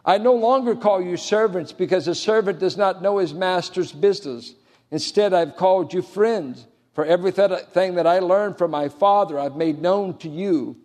I 0.05 0.18
no 0.18 0.35
longer 0.35 0.75
call 0.75 1.01
you 1.01 1.16
servants 1.16 1.73
because 1.73 2.09
a 2.09 2.14
servant 2.14 2.59
does 2.59 2.77
not 2.77 3.03
know 3.03 3.18
his 3.18 3.33
master's 3.33 3.92
business. 3.92 4.55
Instead, 4.90 5.33
I've 5.33 5.57
called 5.57 5.95
you 5.95 6.03
friends, 6.03 6.66
for 6.92 7.05
everything 7.05 7.95
that 7.95 8.07
I 8.07 8.18
learned 8.18 8.59
from 8.59 8.71
my 8.71 8.88
Father 8.88 9.38
I've 9.38 9.57
made 9.57 9.81
known 9.81 10.18
to 10.18 10.29
you. 10.29 10.77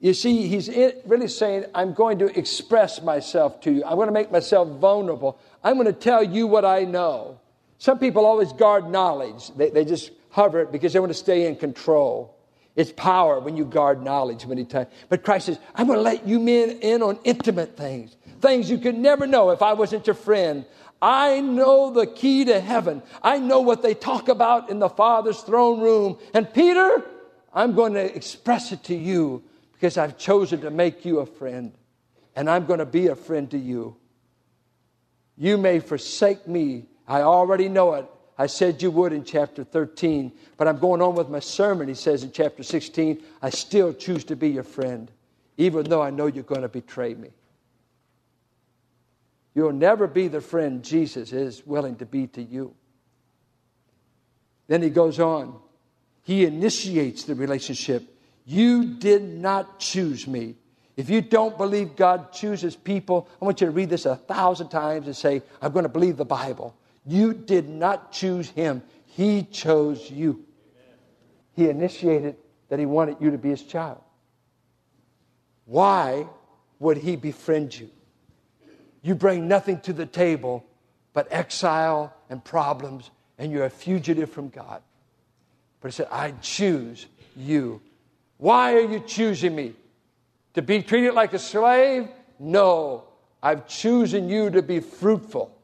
You 0.00 0.14
see, 0.14 0.46
he's 0.46 0.68
really 1.06 1.28
saying, 1.28 1.64
I'm 1.74 1.92
going 1.92 2.18
to 2.20 2.38
express 2.38 3.02
myself 3.02 3.60
to 3.62 3.72
you. 3.72 3.84
I'm 3.84 3.96
going 3.96 4.06
to 4.08 4.12
make 4.12 4.30
myself 4.30 4.68
vulnerable. 4.78 5.40
I'm 5.64 5.74
going 5.74 5.86
to 5.86 5.92
tell 5.92 6.22
you 6.22 6.46
what 6.46 6.64
I 6.64 6.84
know. 6.84 7.40
Some 7.78 7.98
people 7.98 8.26
always 8.26 8.52
guard 8.52 8.90
knowledge, 8.90 9.50
they, 9.56 9.70
they 9.70 9.84
just 9.84 10.10
hover 10.30 10.60
it 10.60 10.72
because 10.72 10.92
they 10.92 11.00
want 11.00 11.10
to 11.10 11.18
stay 11.18 11.46
in 11.46 11.56
control. 11.56 12.37
It's 12.78 12.92
power 12.92 13.40
when 13.40 13.58
you 13.58 13.66
guard 13.66 14.02
knowledge 14.02 14.46
many 14.46 14.64
times. 14.64 14.88
But 15.10 15.22
Christ 15.22 15.46
says, 15.46 15.58
I'm 15.74 15.86
going 15.86 15.98
to 15.98 16.02
let 16.02 16.26
you 16.26 16.40
men 16.40 16.70
in 16.80 17.02
on 17.02 17.18
intimate 17.24 17.76
things 17.76 18.16
things 18.40 18.70
you 18.70 18.78
could 18.78 18.96
never 18.96 19.26
know 19.26 19.50
if 19.50 19.62
I 19.62 19.72
wasn't 19.72 20.06
your 20.06 20.14
friend. 20.14 20.64
I 21.00 21.40
know 21.40 21.92
the 21.92 22.06
key 22.06 22.44
to 22.46 22.60
heaven. 22.60 23.02
I 23.22 23.38
know 23.38 23.60
what 23.60 23.82
they 23.82 23.94
talk 23.94 24.28
about 24.28 24.70
in 24.70 24.78
the 24.78 24.88
Father's 24.88 25.40
throne 25.40 25.80
room. 25.80 26.18
And 26.34 26.52
Peter, 26.52 27.04
I'm 27.52 27.74
going 27.74 27.94
to 27.94 28.14
express 28.16 28.72
it 28.72 28.84
to 28.84 28.94
you 28.94 29.42
because 29.72 29.96
I've 29.96 30.18
chosen 30.18 30.60
to 30.62 30.70
make 30.70 31.04
you 31.04 31.20
a 31.20 31.26
friend. 31.26 31.72
And 32.34 32.50
I'm 32.50 32.66
going 32.66 32.80
to 32.80 32.86
be 32.86 33.08
a 33.08 33.16
friend 33.16 33.50
to 33.50 33.58
you. 33.58 33.96
You 35.36 35.56
may 35.56 35.78
forsake 35.78 36.48
me. 36.48 36.86
I 37.06 37.22
already 37.22 37.68
know 37.68 37.94
it. 37.94 38.06
I 38.38 38.46
said 38.46 38.80
you 38.80 38.92
would 38.92 39.12
in 39.12 39.24
chapter 39.24 39.64
13, 39.64 40.32
but 40.56 40.68
I'm 40.68 40.78
going 40.78 41.02
on 41.02 41.16
with 41.16 41.28
my 41.28 41.40
sermon. 41.40 41.88
He 41.88 41.94
says 41.94 42.22
in 42.22 42.30
chapter 42.30 42.62
16, 42.62 43.20
I 43.42 43.50
still 43.50 43.92
choose 43.92 44.22
to 44.24 44.36
be 44.36 44.50
your 44.50 44.62
friend, 44.62 45.10
even 45.56 45.88
though 45.88 46.00
I 46.00 46.10
know 46.10 46.26
you're 46.26 46.44
going 46.44 46.62
to 46.62 46.68
betray 46.68 47.14
me. 47.14 47.30
You'll 49.56 49.72
never 49.72 50.06
be 50.06 50.28
the 50.28 50.40
friend 50.40 50.84
Jesus 50.84 51.32
is 51.32 51.66
willing 51.66 51.96
to 51.96 52.06
be 52.06 52.28
to 52.28 52.42
you. 52.42 52.74
Then 54.68 54.82
he 54.82 54.90
goes 54.90 55.18
on. 55.18 55.58
He 56.22 56.44
initiates 56.44 57.24
the 57.24 57.34
relationship. 57.34 58.04
You 58.44 58.84
did 58.98 59.22
not 59.22 59.80
choose 59.80 60.28
me. 60.28 60.54
If 60.96 61.10
you 61.10 61.22
don't 61.22 61.58
believe 61.58 61.96
God 61.96 62.32
chooses 62.32 62.76
people, 62.76 63.28
I 63.42 63.44
want 63.46 63.60
you 63.60 63.66
to 63.66 63.72
read 63.72 63.90
this 63.90 64.06
a 64.06 64.14
thousand 64.14 64.68
times 64.68 65.06
and 65.06 65.16
say, 65.16 65.42
I'm 65.60 65.72
going 65.72 65.84
to 65.84 65.88
believe 65.88 66.16
the 66.16 66.24
Bible. 66.24 66.76
You 67.08 67.32
did 67.32 67.70
not 67.70 68.12
choose 68.12 68.50
him, 68.50 68.82
he 69.06 69.42
chose 69.42 70.10
you. 70.10 70.44
He 71.56 71.70
initiated 71.70 72.36
that 72.68 72.78
he 72.78 72.84
wanted 72.84 73.16
you 73.18 73.30
to 73.30 73.38
be 73.38 73.48
his 73.48 73.62
child. 73.62 74.02
Why 75.64 76.26
would 76.78 76.98
he 76.98 77.16
befriend 77.16 77.76
you? 77.78 77.88
You 79.00 79.14
bring 79.14 79.48
nothing 79.48 79.80
to 79.80 79.94
the 79.94 80.04
table 80.04 80.66
but 81.14 81.28
exile 81.30 82.14
and 82.28 82.44
problems, 82.44 83.10
and 83.38 83.50
you're 83.50 83.64
a 83.64 83.70
fugitive 83.70 84.30
from 84.30 84.50
God. 84.50 84.82
But 85.80 85.88
he 85.88 85.92
said, 85.92 86.08
I 86.12 86.32
choose 86.42 87.06
you. 87.34 87.80
Why 88.36 88.74
are 88.74 88.80
you 88.80 89.00
choosing 89.00 89.56
me? 89.56 89.72
To 90.54 90.62
be 90.62 90.82
treated 90.82 91.14
like 91.14 91.32
a 91.32 91.38
slave? 91.38 92.08
No. 92.38 93.04
I've 93.42 93.66
chosen 93.66 94.28
you 94.28 94.50
to 94.50 94.60
be 94.60 94.80
fruitful. 94.80 95.57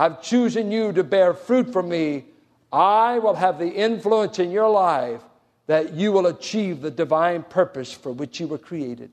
I've 0.00 0.22
chosen 0.22 0.72
you 0.72 0.94
to 0.94 1.04
bear 1.04 1.34
fruit 1.34 1.74
for 1.74 1.82
me. 1.82 2.24
I 2.72 3.18
will 3.18 3.34
have 3.34 3.58
the 3.58 3.68
influence 3.68 4.38
in 4.38 4.50
your 4.50 4.70
life 4.70 5.20
that 5.66 5.92
you 5.92 6.10
will 6.10 6.26
achieve 6.28 6.80
the 6.80 6.90
divine 6.90 7.42
purpose 7.42 7.92
for 7.92 8.10
which 8.10 8.40
you 8.40 8.46
were 8.46 8.56
created. 8.56 9.10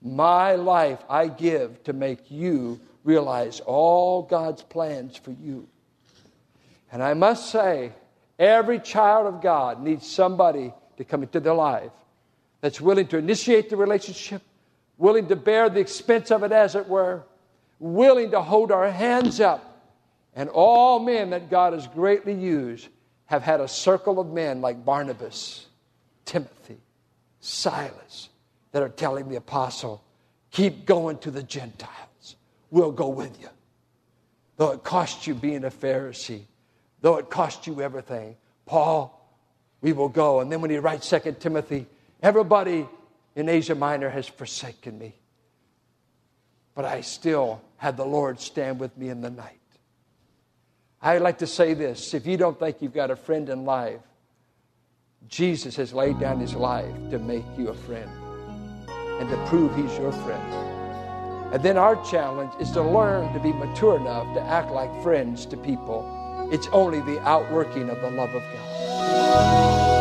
My 0.00 0.54
life 0.54 1.00
I 1.10 1.26
give 1.26 1.82
to 1.82 1.92
make 1.92 2.30
you 2.30 2.78
realize 3.02 3.58
all 3.58 4.22
God's 4.22 4.62
plans 4.62 5.16
for 5.16 5.32
you. 5.32 5.66
And 6.92 7.02
I 7.02 7.14
must 7.14 7.50
say, 7.50 7.90
every 8.38 8.78
child 8.78 9.26
of 9.26 9.42
God 9.42 9.82
needs 9.82 10.08
somebody 10.08 10.72
to 10.96 11.02
come 11.02 11.24
into 11.24 11.40
their 11.40 11.54
life 11.54 11.90
that's 12.60 12.80
willing 12.80 13.08
to 13.08 13.18
initiate 13.18 13.68
the 13.68 13.76
relationship, 13.76 14.42
willing 14.96 15.26
to 15.26 15.34
bear 15.34 15.68
the 15.68 15.80
expense 15.80 16.30
of 16.30 16.44
it, 16.44 16.52
as 16.52 16.76
it 16.76 16.86
were, 16.88 17.24
willing 17.80 18.30
to 18.30 18.40
hold 18.40 18.70
our 18.70 18.92
hands 18.92 19.40
up. 19.40 19.67
And 20.38 20.48
all 20.50 21.00
men 21.00 21.30
that 21.30 21.50
God 21.50 21.72
has 21.72 21.88
greatly 21.88 22.32
used 22.32 22.86
have 23.26 23.42
had 23.42 23.60
a 23.60 23.66
circle 23.66 24.20
of 24.20 24.28
men 24.28 24.60
like 24.60 24.84
Barnabas, 24.84 25.66
Timothy, 26.24 26.78
Silas, 27.40 28.28
that 28.70 28.80
are 28.80 28.88
telling 28.88 29.28
the 29.28 29.34
apostle, 29.34 30.00
keep 30.52 30.86
going 30.86 31.18
to 31.18 31.32
the 31.32 31.42
Gentiles. 31.42 32.36
We'll 32.70 32.92
go 32.92 33.08
with 33.08 33.36
you. 33.40 33.48
Though 34.58 34.70
it 34.70 34.84
cost 34.84 35.26
you 35.26 35.34
being 35.34 35.64
a 35.64 35.70
Pharisee, 35.70 36.42
though 37.00 37.16
it 37.16 37.30
cost 37.30 37.66
you 37.66 37.82
everything, 37.82 38.36
Paul, 38.64 39.36
we 39.80 39.92
will 39.92 40.08
go. 40.08 40.38
And 40.38 40.52
then 40.52 40.60
when 40.60 40.70
he 40.70 40.78
writes 40.78 41.08
Second 41.08 41.40
Timothy, 41.40 41.84
everybody 42.22 42.86
in 43.34 43.48
Asia 43.48 43.74
Minor 43.74 44.08
has 44.08 44.28
forsaken 44.28 45.00
me. 45.00 45.16
But 46.76 46.84
I 46.84 47.00
still 47.00 47.60
had 47.76 47.96
the 47.96 48.06
Lord 48.06 48.38
stand 48.38 48.78
with 48.78 48.96
me 48.96 49.08
in 49.08 49.20
the 49.20 49.30
night. 49.30 49.58
I'd 51.00 51.22
like 51.22 51.38
to 51.38 51.46
say 51.46 51.74
this 51.74 52.12
if 52.14 52.26
you 52.26 52.36
don't 52.36 52.58
think 52.58 52.82
you've 52.82 52.94
got 52.94 53.10
a 53.10 53.16
friend 53.16 53.48
in 53.48 53.64
life, 53.64 54.00
Jesus 55.28 55.76
has 55.76 55.92
laid 55.92 56.18
down 56.18 56.40
his 56.40 56.54
life 56.54 56.94
to 57.10 57.18
make 57.18 57.44
you 57.56 57.68
a 57.68 57.74
friend 57.74 58.10
and 59.20 59.28
to 59.28 59.36
prove 59.46 59.74
He's 59.76 59.96
your 59.98 60.12
friend. 60.12 60.54
And 61.52 61.62
then 61.62 61.76
our 61.76 61.96
challenge 62.04 62.52
is 62.60 62.70
to 62.72 62.82
learn 62.82 63.32
to 63.32 63.40
be 63.40 63.52
mature 63.52 63.96
enough 63.96 64.34
to 64.34 64.42
act 64.42 64.70
like 64.70 65.02
friends 65.02 65.46
to 65.46 65.56
people. 65.56 66.48
It's 66.52 66.68
only 66.68 67.00
the 67.00 67.20
outworking 67.26 67.90
of 67.90 68.00
the 68.00 68.10
love 68.10 68.34
of 68.34 68.42
God. 68.42 69.97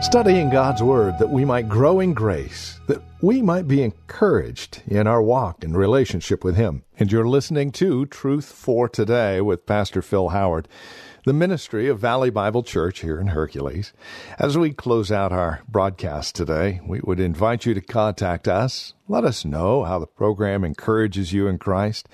Studying 0.00 0.48
God's 0.48 0.82
Word 0.82 1.18
that 1.18 1.28
we 1.28 1.44
might 1.44 1.68
grow 1.68 2.00
in 2.00 2.14
grace, 2.14 2.80
that 2.86 3.02
we 3.20 3.42
might 3.42 3.68
be 3.68 3.82
encouraged 3.82 4.82
in 4.88 5.06
our 5.06 5.20
walk 5.20 5.62
and 5.62 5.76
relationship 5.76 6.42
with 6.42 6.56
Him. 6.56 6.84
And 6.98 7.12
you're 7.12 7.28
listening 7.28 7.70
to 7.72 8.06
Truth 8.06 8.46
for 8.46 8.88
Today 8.88 9.42
with 9.42 9.66
Pastor 9.66 10.00
Phil 10.00 10.30
Howard 10.30 10.68
the 11.26 11.32
ministry 11.32 11.86
of 11.86 11.98
Valley 11.98 12.30
Bible 12.30 12.62
Church 12.62 13.00
here 13.00 13.20
in 13.20 13.28
Hercules. 13.28 13.92
As 14.38 14.56
we 14.56 14.72
close 14.72 15.12
out 15.12 15.32
our 15.32 15.60
broadcast 15.68 16.34
today, 16.34 16.80
we 16.86 17.00
would 17.00 17.20
invite 17.20 17.66
you 17.66 17.74
to 17.74 17.80
contact 17.80 18.48
us. 18.48 18.94
Let 19.06 19.24
us 19.24 19.44
know 19.44 19.84
how 19.84 19.98
the 19.98 20.06
program 20.06 20.64
encourages 20.64 21.32
you 21.32 21.46
in 21.46 21.58
Christ 21.58 22.08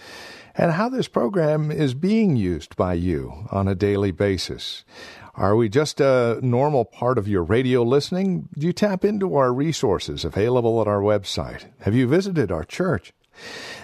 and 0.57 0.73
how 0.73 0.89
this 0.89 1.07
program 1.07 1.71
is 1.71 1.95
being 1.95 2.35
used 2.35 2.75
by 2.77 2.95
you 2.95 3.47
on 3.53 3.69
a 3.69 3.75
daily 3.75 4.11
basis. 4.11 4.85
Are 5.37 5.55
we 5.55 5.69
just 5.69 6.01
a 6.01 6.41
normal 6.41 6.87
part 6.87 7.19
of 7.19 7.29
your 7.29 7.43
radio 7.43 7.83
listening? 7.83 8.49
Do 8.57 8.67
you 8.67 8.73
tap 8.73 9.05
into 9.05 9.37
our 9.37 9.53
resources 9.53 10.25
available 10.25 10.81
at 10.81 10.89
our 10.89 11.03
website? 11.03 11.67
Have 11.81 11.95
you 11.95 12.09
visited 12.09 12.51
our 12.51 12.65
church? 12.65 13.13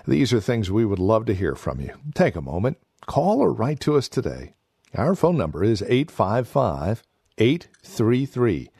These 0.07 0.33
are 0.33 0.41
things 0.41 0.71
we 0.71 0.87
would 0.87 0.99
love 0.99 1.27
to 1.27 1.35
hear 1.35 1.55
from 1.55 1.79
you. 1.79 1.93
Take 2.15 2.37
a 2.37 2.41
moment, 2.41 2.79
call 3.05 3.41
or 3.41 3.53
write 3.53 3.81
to 3.81 3.99
us 3.99 4.09
today. 4.09 4.55
Our 4.95 5.15
phone 5.15 5.37
number 5.37 5.62
is 5.62 5.83
855 5.83 7.03
833 7.37 8.71